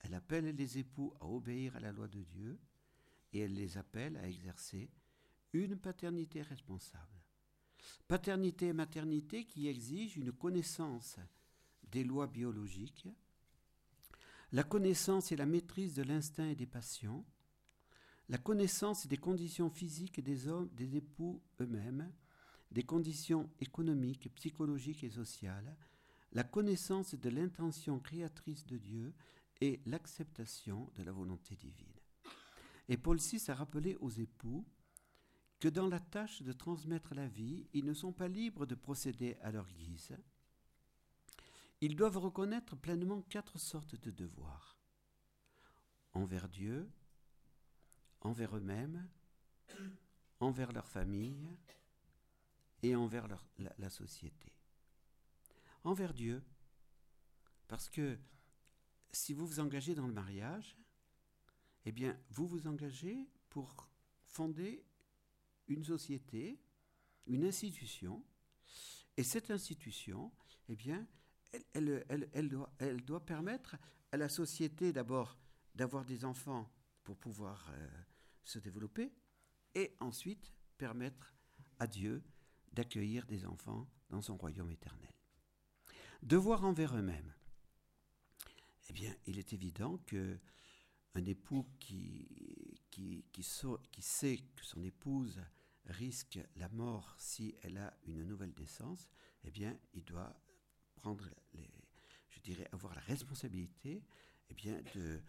Elle 0.00 0.14
appelle 0.14 0.54
les 0.54 0.78
époux 0.78 1.14
à 1.20 1.26
obéir 1.26 1.76
à 1.76 1.80
la 1.80 1.92
loi 1.92 2.08
de 2.08 2.22
Dieu 2.22 2.58
et 3.32 3.40
elle 3.40 3.54
les 3.54 3.78
appelle 3.78 4.16
à 4.16 4.28
exercer 4.28 4.90
une 5.52 5.76
paternité 5.76 6.42
responsable. 6.42 7.22
Paternité 8.06 8.68
et 8.68 8.72
maternité 8.72 9.44
qui 9.44 9.68
exigent 9.68 10.16
une 10.16 10.32
connaissance 10.32 11.18
des 11.90 12.04
lois 12.04 12.26
biologiques, 12.26 13.08
la 14.52 14.62
connaissance 14.62 15.32
et 15.32 15.36
la 15.36 15.46
maîtrise 15.46 15.94
de 15.94 16.02
l'instinct 16.02 16.48
et 16.48 16.54
des 16.54 16.66
passions, 16.66 17.24
la 18.28 18.38
connaissance 18.38 19.06
des 19.06 19.16
conditions 19.16 19.70
physiques 19.70 20.22
des 20.22 20.46
hommes, 20.46 20.68
des 20.74 20.96
époux 20.96 21.42
eux-mêmes, 21.60 22.12
des 22.70 22.82
conditions 22.82 23.50
économiques, 23.60 24.32
psychologiques 24.34 25.04
et 25.04 25.10
sociales, 25.10 25.76
la 26.32 26.44
connaissance 26.44 27.14
de 27.14 27.28
l'intention 27.28 28.00
créatrice 28.00 28.66
de 28.66 28.78
Dieu 28.78 29.14
et 29.60 29.80
l'acceptation 29.86 30.90
de 30.96 31.02
la 31.02 31.12
volonté 31.12 31.56
divine. 31.56 31.92
Et 32.88 32.96
Paul 32.96 33.18
VI 33.18 33.42
a 33.48 33.54
rappelé 33.54 33.96
aux 34.00 34.10
époux 34.10 34.66
que 35.60 35.68
dans 35.68 35.88
la 35.88 36.00
tâche 36.00 36.42
de 36.42 36.52
transmettre 36.52 37.14
la 37.14 37.28
vie, 37.28 37.68
ils 37.72 37.84
ne 37.84 37.94
sont 37.94 38.12
pas 38.12 38.28
libres 38.28 38.66
de 38.66 38.74
procéder 38.74 39.36
à 39.42 39.52
leur 39.52 39.68
guise. 39.68 40.16
Ils 41.80 41.94
doivent 41.94 42.18
reconnaître 42.18 42.76
pleinement 42.76 43.22
quatre 43.22 43.58
sortes 43.58 43.94
de 43.94 44.10
devoirs. 44.10 44.76
Envers 46.14 46.48
Dieu, 46.48 46.90
envers 48.20 48.56
eux-mêmes, 48.56 49.08
envers 50.40 50.72
leur 50.72 50.88
famille 50.88 51.48
et 52.82 52.96
envers 52.96 53.28
la, 53.28 53.38
la 53.78 53.90
société. 53.90 54.52
Envers 55.84 56.14
Dieu, 56.14 56.44
parce 57.68 57.88
que 57.88 58.18
si 59.12 59.34
vous 59.34 59.46
vous 59.46 59.60
engagez 59.60 59.94
dans 59.94 60.06
le 60.06 60.12
mariage, 60.12 60.76
eh 61.84 61.92
bien, 61.92 62.18
vous 62.30 62.46
vous 62.46 62.66
engagez 62.66 63.28
pour 63.48 63.90
fonder 64.26 64.84
une 65.68 65.84
société, 65.84 66.60
une 67.26 67.44
institution, 67.44 68.24
Et 69.18 69.24
cette 69.24 69.50
institution, 69.50 70.32
eh 70.68 70.76
bien, 70.76 71.06
elle, 71.74 73.04
doit 73.04 73.24
permettre 73.24 73.76
à 74.10 74.16
la 74.16 74.28
société 74.28 74.92
d'abord 74.92 75.38
d'avoir 75.74 76.04
des 76.04 76.24
enfants 76.24 76.72
pour 77.04 77.18
pouvoir 77.18 77.70
euh, 77.72 77.88
se 78.44 78.58
développer, 78.58 79.12
et 79.74 79.96
ensuite 80.00 80.54
permettre 80.78 81.34
à 81.78 81.86
Dieu 81.86 82.22
d'accueillir 82.72 83.26
des 83.26 83.44
enfants 83.44 83.88
dans 84.08 84.22
son 84.22 84.36
royaume 84.36 84.70
éternel. 84.70 85.12
Devoir 86.22 86.64
envers 86.64 86.96
eux-mêmes. 86.96 87.34
Eh 88.88 88.92
bien, 88.92 89.12
il 89.26 89.40
est 89.40 89.52
évident 89.52 89.98
que 90.06 90.38
un 91.16 91.24
époux 91.24 91.66
qui, 91.80 92.28
sait 94.00 94.38
que 94.54 94.64
son 94.64 94.84
épouse 94.84 95.40
risque 95.86 96.38
la 96.54 96.68
mort 96.68 97.16
si 97.18 97.56
elle 97.62 97.76
a 97.76 97.92
une 98.06 98.22
nouvelle 98.22 98.54
naissance, 98.56 99.10
eh 99.42 99.50
bien, 99.50 99.76
il 99.94 100.04
doit 100.04 100.32
prendre 100.94 101.28
les, 101.54 101.68
je 102.30 102.38
dirais, 102.38 102.68
avoir 102.70 102.94
la 102.94 103.00
responsabilité, 103.00 104.04
eh 104.48 104.54
bien, 104.54 104.80
de, 104.94 105.20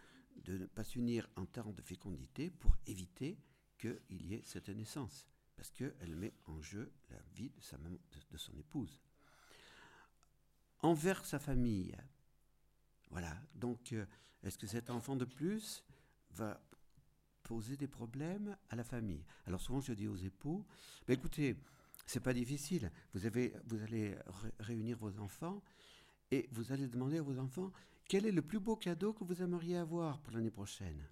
de 0.44 0.60
ne 0.60 0.66
pas 0.68 0.84
s'unir 0.84 1.28
en 1.36 1.48
termes 1.48 1.74
de 1.74 1.82
fécondité 1.82 2.52
pour 2.52 2.78
éviter 2.86 3.40
qu'il 3.80 4.00
y 4.10 4.36
ait 4.36 4.44
cette 4.46 4.70
naissance, 4.70 5.26
parce 5.56 5.72
qu'elle 5.72 6.16
met 6.16 6.36
en 6.46 6.62
jeu 6.62 6.94
la 7.10 7.20
vie 7.34 7.50
de, 7.50 7.62
sa, 7.62 7.78
de 7.78 8.38
son 8.38 8.56
épouse. 8.58 9.00
Envers 10.84 11.26
sa 11.26 11.40
famille, 11.40 11.96
voilà, 13.10 13.36
donc 13.56 13.94
euh, 13.94 14.06
est-ce 14.44 14.58
que 14.58 14.68
cet 14.68 14.90
enfant 14.90 15.16
de 15.16 15.26
plus 15.26 15.84
va 16.32 16.62
poser 17.42 17.78
des 17.78 17.88
problèmes 17.88 18.56
à 18.70 18.76
la 18.76 18.84
famille? 18.84 19.24
Alors 19.46 19.62
souvent 19.62 19.80
je 19.80 19.94
dis 19.94 20.08
aux 20.08 20.18
époux, 20.18 20.66
mais 21.08 21.16
écoutez, 21.16 21.56
c'est 22.06 22.20
pas 22.20 22.34
difficile, 22.34 22.92
vous, 23.14 23.26
avez, 23.26 23.54
vous 23.66 23.82
allez 23.82 24.16
réunir 24.60 24.98
vos 24.98 25.18
enfants 25.20 25.64
et 26.32 26.50
vous 26.52 26.72
allez 26.72 26.88
demander 26.88 27.18
à 27.18 27.22
vos 27.22 27.40
enfants, 27.40 27.72
quel 28.08 28.26
est 28.26 28.32
le 28.32 28.42
plus 28.42 28.60
beau 28.60 28.76
cadeau 28.76 29.14
que 29.14 29.24
vous 29.24 29.42
aimeriez 29.42 29.78
avoir 29.78 30.20
pour 30.20 30.34
l'année 30.34 30.52
prochaine? 30.52 31.08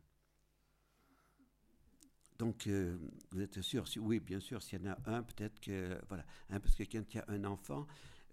Donc, 2.41 2.65
euh, 2.65 2.97
vous 3.29 3.39
êtes 3.39 3.61
sûr 3.61 3.85
Oui, 3.97 4.19
bien 4.19 4.39
sûr, 4.39 4.63
s'il 4.63 4.81
y 4.81 4.87
en 4.87 4.93
a 4.93 4.97
un, 5.11 5.21
peut-être 5.21 5.59
que. 5.59 5.95
Voilà. 6.09 6.25
Parce 6.49 6.71
que 6.71 6.77
quelqu'un 6.77 7.03
qui 7.03 7.19
a 7.19 7.25
un 7.27 7.43
enfant, 7.45 7.85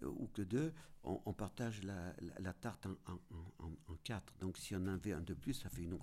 ou 0.02 0.28
que 0.28 0.42
deux, 0.42 0.72
on, 1.04 1.32
partage 1.32 1.82
la, 1.84 2.52
tarte 2.52 2.86
en, 2.86 3.96
quatre. 4.04 4.34
Donc, 4.38 4.58
si 4.58 4.74
on 4.74 4.80
en 4.80 4.88
avait 4.88 5.12
un 5.12 5.20
de 5.20 5.34
plus, 5.34 5.54
ça 5.54 5.68
fait 5.68 5.82
une, 5.82 5.98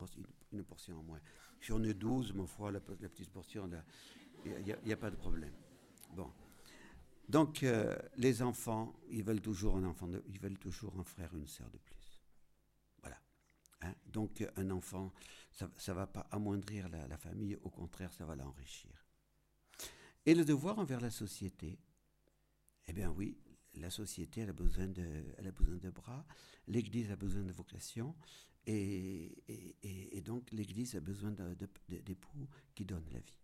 une, 0.51 0.63
portion 0.63 0.99
en 0.99 1.03
moins. 1.03 1.19
Si 1.61 1.71
on 1.71 1.83
est 1.83 1.93
douze, 1.93 2.33
mon 2.33 2.47
foi, 2.47 2.71
la, 2.71 2.79
petite 2.79 3.29
portion, 3.29 3.69
il 4.45 4.75
n'y 4.85 4.93
a, 4.93 4.97
pas 4.97 5.11
de 5.11 5.15
problème. 5.15 5.53
Bon. 6.15 6.31
Donc, 7.27 7.63
euh, 7.63 7.95
les 8.17 8.41
enfants, 8.41 8.93
ils 9.09 9.23
veulent 9.23 9.41
toujours 9.41 9.77
un 9.77 9.83
enfant, 9.83 10.07
de, 10.07 10.23
ils 10.27 10.39
veulent 10.39 10.59
toujours 10.59 10.97
un 10.99 11.03
frère, 11.03 11.33
une 11.35 11.47
sœur 11.47 11.69
de 11.69 11.77
plus. 11.77 11.95
Hein? 13.81 13.93
Donc 14.05 14.43
un 14.55 14.69
enfant, 14.71 15.13
ça 15.51 15.67
ne 15.87 15.93
va 15.93 16.07
pas 16.07 16.27
amoindrir 16.31 16.89
la, 16.89 17.17
famille, 17.17 17.57
au 17.63 17.69
contraire, 17.69 18.11
ça 18.13 18.25
va 18.25 18.35
l'enrichir. 18.35 18.91
Et 20.25 20.33
le 20.33 20.43
devoir 20.45 20.79
envers 20.79 21.01
la 21.01 21.11
société, 21.11 21.77
eh 22.87 22.93
bien 22.93 23.09
oui, 23.09 23.37
la 23.77 23.89
société 23.89 24.43
a 24.43 24.53
besoin 24.53 24.87
de, 24.87 25.03
a 25.37 25.51
besoin 25.51 25.77
de 25.77 25.89
bras, 25.89 26.25
l'Église 26.67 27.11
a 27.11 27.15
besoin 27.15 27.43
de 27.43 27.51
vocation, 27.51 28.15
et, 28.67 29.43
et, 29.83 30.21
donc 30.21 30.51
l'Église 30.51 30.95
a 30.95 30.99
besoin 30.99 31.31
d'époux 31.31 32.47
qui 32.73 32.85
donnent 32.85 33.09
la 33.11 33.19
vie. 33.19 33.39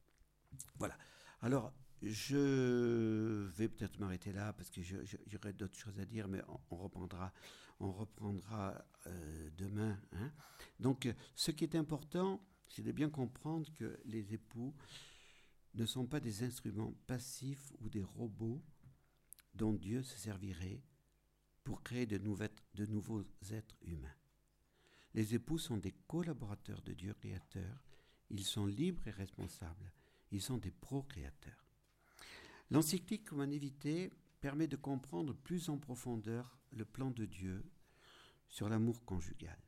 Voilà. 0.79 0.97
Alors, 1.41 1.73
je 2.01 3.45
vais 3.55 3.69
peut-être 3.69 3.99
m'arrêter 3.99 4.32
là 4.32 4.53
parce 4.53 4.71
que 4.71 4.82
j'aurais 4.82 5.53
d'autres 5.53 5.77
choses 5.77 5.99
à 5.99 6.05
dire, 6.05 6.27
mais 6.27 6.41
on, 6.71 6.75
reprendra, 6.77 7.32
on 7.79 7.91
reprendra 7.91 8.84
euh, 9.05 9.49
demain. 9.57 9.99
Hein. 10.13 10.32
Donc, 10.79 11.07
ce 11.36 11.51
qui 11.51 11.63
est 11.63 11.75
important, 11.75 12.43
c'est 12.67 12.82
de 12.82 12.91
bien 12.91 13.09
comprendre 13.09 13.71
que 13.75 13.99
les 14.05 14.34
époux 14.34 14.73
ne 15.75 15.86
sont 15.86 16.05
pas 16.05 16.19
des 16.19 16.43
instruments 16.43 16.93
passifs 17.05 17.71
ou 17.82 17.89
des 17.89 18.03
robots 18.03 18.61
dont 19.53 19.73
Dieu 19.73 20.03
se 20.03 20.17
servirait 20.17 20.81
pour 21.63 21.83
créer 21.83 22.05
de, 22.05 22.17
nouveaux 22.17 23.23
êtres 23.51 23.77
humains. 23.83 24.15
Les 25.13 25.35
époux 25.35 25.57
sont 25.57 25.77
des 25.77 25.93
collaborateurs 26.07 26.81
de 26.81 26.93
Dieu 26.93 27.13
créateur, 27.13 27.85
ils 28.29 28.45
sont 28.45 28.65
libres 28.65 29.07
et 29.07 29.11
responsables, 29.11 29.91
ils 30.31 30.41
sont 30.41 30.57
des 30.57 30.71
procréateurs. 30.71 31.65
L'encyclique 32.69 33.31
Humanité 33.31 34.11
permet 34.39 34.67
de 34.67 34.77
comprendre 34.77 35.33
plus 35.33 35.69
en 35.69 35.77
profondeur 35.77 36.57
le 36.71 36.85
plan 36.85 37.11
de 37.11 37.25
Dieu 37.25 37.63
sur 38.47 38.69
l'amour 38.69 39.03
conjugal. 39.05 39.59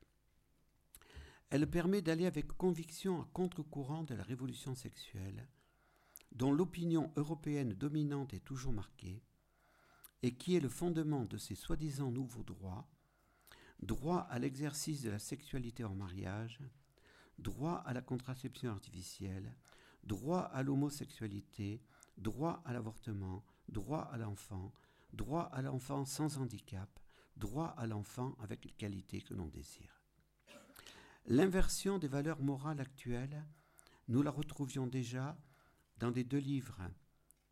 Elle 1.50 1.70
permet 1.70 2.02
d'aller 2.02 2.26
avec 2.26 2.48
conviction 2.48 3.20
à 3.20 3.28
contre-courant 3.32 4.02
de 4.02 4.14
la 4.14 4.24
révolution 4.24 4.74
sexuelle, 4.74 5.46
dont 6.32 6.52
l'opinion 6.52 7.12
européenne 7.16 7.74
dominante 7.74 8.34
est 8.34 8.44
toujours 8.44 8.72
marquée, 8.72 9.22
et 10.24 10.32
qui 10.32 10.56
est 10.56 10.60
le 10.60 10.70
fondement 10.70 11.26
de 11.26 11.36
ces 11.36 11.54
soi-disant 11.54 12.10
nouveaux 12.10 12.44
droits, 12.44 12.88
droit 13.82 14.20
à 14.30 14.38
l'exercice 14.38 15.02
de 15.02 15.10
la 15.10 15.18
sexualité 15.18 15.84
en 15.84 15.94
mariage, 15.94 16.60
droit 17.38 17.82
à 17.84 17.92
la 17.92 18.00
contraception 18.00 18.70
artificielle, 18.70 19.54
droit 20.02 20.40
à 20.40 20.62
l'homosexualité, 20.62 21.82
droit 22.16 22.62
à 22.64 22.72
l'avortement, 22.72 23.44
droit 23.68 24.00
à 24.00 24.16
l'enfant, 24.16 24.72
droit 25.12 25.42
à 25.52 25.60
l'enfant 25.60 26.06
sans 26.06 26.38
handicap, 26.38 26.88
droit 27.36 27.74
à 27.76 27.86
l'enfant 27.86 28.34
avec 28.40 28.64
les 28.64 28.72
qualités 28.72 29.20
que 29.20 29.34
l'on 29.34 29.48
désire. 29.48 30.02
L'inversion 31.26 31.98
des 31.98 32.08
valeurs 32.08 32.40
morales 32.40 32.80
actuelles, 32.80 33.44
nous 34.08 34.22
la 34.22 34.30
retrouvions 34.30 34.86
déjà 34.86 35.36
dans 35.98 36.10
les 36.10 36.24
deux 36.24 36.38
livres 36.38 36.80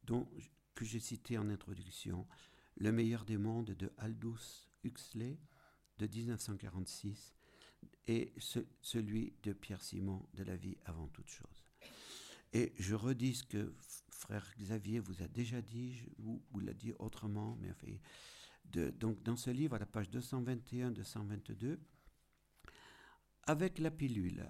dont, 0.04 0.26
que 0.74 0.86
j'ai 0.86 1.00
cités 1.00 1.36
en 1.36 1.50
introduction, 1.50 2.26
Le 2.76 2.92
meilleur 2.92 3.24
des 3.24 3.36
mondes 3.36 3.70
de 3.70 3.92
Aldous 3.98 4.68
Huxley 4.84 5.38
de 5.98 6.06
1946 6.06 7.34
et 8.06 8.34
celui 8.80 9.34
de 9.42 9.52
Pierre 9.52 9.82
Simon 9.82 10.26
de 10.34 10.44
La 10.44 10.56
vie 10.56 10.76
avant 10.84 11.08
toute 11.08 11.28
chose. 11.28 11.64
Et 12.52 12.72
je 12.78 12.94
redis 12.94 13.36
ce 13.36 13.44
que 13.44 13.74
frère 14.10 14.46
Xavier 14.58 14.98
vous 15.00 15.22
a 15.22 15.28
déjà 15.28 15.62
dit, 15.62 16.02
ou 16.18 16.42
vous 16.50 16.60
l'a 16.60 16.74
dit 16.74 16.92
autrement, 16.98 17.56
mais 17.60 17.70
enfin, 17.70 17.92
donc 18.98 19.22
dans 19.22 19.36
ce 19.36 19.50
livre, 19.50 19.74
à 19.74 19.78
la 19.78 19.86
page 19.86 20.10
221-222, 20.10 21.78
avec 23.44 23.78
la 23.78 23.90
pilule, 23.90 24.48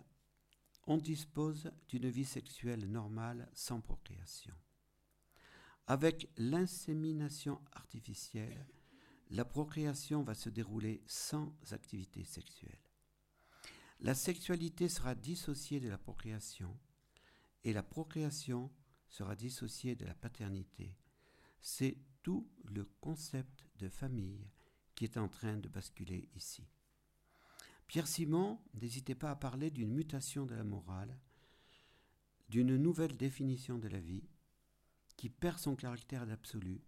on 0.86 0.98
dispose 0.98 1.70
d'une 1.88 2.08
vie 2.08 2.24
sexuelle 2.24 2.90
normale 2.90 3.48
sans 3.54 3.80
procréation. 3.80 4.54
Avec 5.86 6.28
l'insémination 6.36 7.60
artificielle, 7.72 8.66
la 9.30 9.44
procréation 9.44 10.22
va 10.22 10.34
se 10.34 10.48
dérouler 10.48 11.02
sans 11.06 11.54
activité 11.72 12.24
sexuelle. 12.24 12.78
La 14.00 14.14
sexualité 14.14 14.88
sera 14.88 15.14
dissociée 15.14 15.80
de 15.80 15.88
la 15.88 15.98
procréation 15.98 16.78
et 17.64 17.72
la 17.72 17.82
procréation 17.82 18.70
sera 19.08 19.36
dissociée 19.36 19.94
de 19.94 20.04
la 20.04 20.14
paternité. 20.14 20.96
C'est 21.60 21.98
tout 22.22 22.48
le 22.64 22.84
concept 23.00 23.66
de 23.78 23.88
famille 23.88 24.50
qui 24.94 25.04
est 25.04 25.16
en 25.16 25.28
train 25.28 25.56
de 25.56 25.68
basculer 25.68 26.28
ici. 26.34 26.66
Pierre 27.86 28.08
Simon 28.08 28.60
n'hésitait 28.74 29.14
pas 29.14 29.30
à 29.30 29.36
parler 29.36 29.70
d'une 29.70 29.92
mutation 29.92 30.46
de 30.46 30.54
la 30.54 30.64
morale, 30.64 31.18
d'une 32.48 32.76
nouvelle 32.76 33.16
définition 33.16 33.78
de 33.78 33.88
la 33.88 34.00
vie, 34.00 34.28
qui 35.22 35.30
perd 35.30 35.60
son 35.60 35.76
caractère 35.76 36.26
d'absolu. 36.26 36.82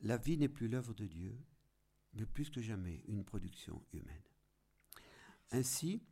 La 0.00 0.16
vie 0.16 0.38
n'est 0.38 0.48
plus 0.48 0.68
l'œuvre 0.68 0.94
de 0.94 1.06
Dieu, 1.06 1.36
mais 2.12 2.24
plus 2.24 2.50
que 2.50 2.62
jamais 2.62 3.02
une 3.08 3.24
production 3.24 3.82
humaine. 3.92 4.22
Ainsi, 5.50 6.04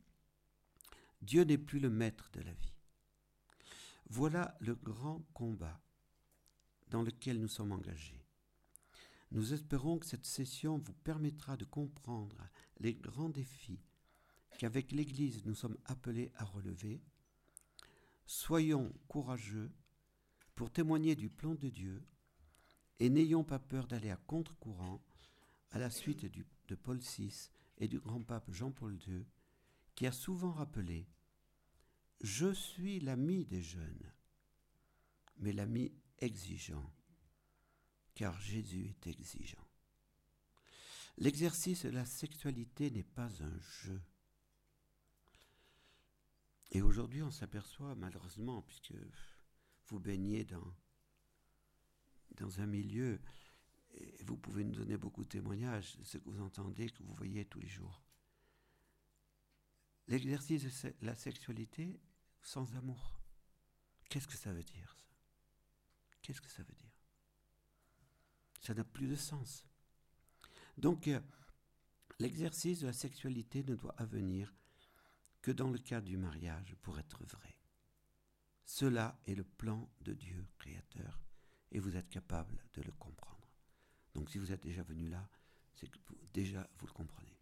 Dieu 1.21 1.45
n'est 1.45 1.57
plus 1.57 1.79
le 1.79 1.89
maître 1.89 2.29
de 2.33 2.41
la 2.41 2.51
vie. 2.51 2.75
Voilà 4.09 4.57
le 4.59 4.75
grand 4.75 5.21
combat 5.33 5.81
dans 6.89 7.01
lequel 7.01 7.39
nous 7.39 7.47
sommes 7.47 7.71
engagés. 7.71 8.25
Nous 9.31 9.53
espérons 9.53 9.99
que 9.99 10.07
cette 10.07 10.25
session 10.25 10.79
vous 10.79 10.95
permettra 10.95 11.55
de 11.55 11.63
comprendre 11.63 12.45
les 12.81 12.93
grands 12.93 13.29
défis 13.29 13.79
qu'avec 14.57 14.91
l'Église 14.91 15.45
nous 15.45 15.55
sommes 15.55 15.77
appelés 15.85 16.33
à 16.35 16.43
relever. 16.43 17.01
Soyons 18.25 18.91
courageux 19.07 19.71
pour 20.55 20.71
témoigner 20.71 21.15
du 21.15 21.29
plan 21.29 21.55
de 21.55 21.69
Dieu 21.69 22.03
et 22.99 23.09
n'ayons 23.09 23.43
pas 23.43 23.59
peur 23.59 23.87
d'aller 23.87 24.11
à 24.11 24.17
contre-courant 24.17 25.01
à 25.71 25.79
la 25.79 25.89
suite 25.89 26.25
de 26.67 26.75
Paul 26.75 26.99
VI 26.99 27.49
et 27.77 27.87
du 27.87 27.99
grand 27.99 28.21
pape 28.21 28.51
Jean-Paul 28.51 28.97
II 29.07 29.25
qui 29.95 30.05
a 30.05 30.11
souvent 30.11 30.51
rappelé 30.51 31.07
je 32.23 32.53
suis 32.53 32.99
l'ami 32.99 33.45
des 33.45 33.63
jeunes, 33.63 34.11
mais 35.37 35.53
l'ami 35.53 35.91
exigeant, 36.19 36.93
car 38.13 38.39
Jésus 38.39 38.89
est 38.89 39.07
exigeant. 39.07 39.67
L'exercice 41.17 41.85
de 41.85 41.89
la 41.89 42.05
sexualité 42.05 42.91
n'est 42.91 43.03
pas 43.03 43.29
un 43.41 43.59
jeu. 43.59 44.01
Et 46.71 46.81
aujourd'hui, 46.83 47.23
on 47.23 47.31
s'aperçoit, 47.31 47.95
malheureusement, 47.95 48.61
puisque 48.61 48.93
vous 49.91 49.99
baignez 49.99 50.45
dans, 50.45 50.73
dans 52.37 52.61
un 52.61 52.65
milieu, 52.65 53.19
et 53.93 54.23
vous 54.23 54.37
pouvez 54.37 54.63
nous 54.63 54.75
donner 54.75 54.97
beaucoup 54.97 55.23
de 55.23 55.29
témoignages 55.29 55.97
de 55.97 56.03
ce 56.03 56.17
que 56.17 56.29
vous 56.29 56.41
entendez, 56.41 56.89
que 56.89 57.03
vous 57.03 57.13
voyez 57.13 57.45
tous 57.45 57.59
les 57.59 57.67
jours. 57.67 58.01
L'exercice 60.07 60.63
de 60.63 60.93
la 61.01 61.15
sexualité 61.15 61.99
sans 62.41 62.73
amour. 62.75 63.19
Qu'est-ce 64.09 64.27
que 64.27 64.37
ça 64.37 64.51
veut 64.53 64.63
dire, 64.63 64.95
ça? 64.97 65.05
Qu'est-ce 66.21 66.41
que 66.41 66.49
ça 66.49 66.63
veut 66.63 66.75
dire? 66.75 67.01
Ça 68.59 68.73
n'a 68.73 68.83
plus 68.83 69.07
de 69.07 69.15
sens. 69.15 69.67
Donc, 70.77 71.07
euh, 71.07 71.19
l'exercice 72.19 72.79
de 72.79 72.87
la 72.87 72.93
sexualité 72.93 73.63
ne 73.63 73.75
doit 73.75 73.95
advenir 73.97 74.53
que 75.41 75.51
dans 75.51 75.69
le 75.69 75.79
cas 75.79 76.01
du 76.01 76.17
mariage 76.17 76.75
pour 76.81 76.99
être 76.99 77.23
vrai. 77.25 77.60
Cela 78.65 79.19
est 79.25 79.35
le 79.35 79.43
plan 79.43 79.89
de 80.01 80.13
Dieu 80.13 80.47
créateur 80.57 81.21
et 81.71 81.79
vous 81.79 81.95
êtes 81.95 82.09
capable 82.09 82.63
de 82.73 82.81
le 82.81 82.91
comprendre. 82.93 83.47
Donc 84.13 84.29
si 84.29 84.37
vous 84.37 84.51
êtes 84.51 84.63
déjà 84.63 84.83
venu 84.83 85.09
là, 85.09 85.29
c'est 85.73 85.87
que 85.87 85.99
déjà 86.33 86.69
vous 86.77 86.87
le 86.87 86.93
comprenez. 86.93 87.40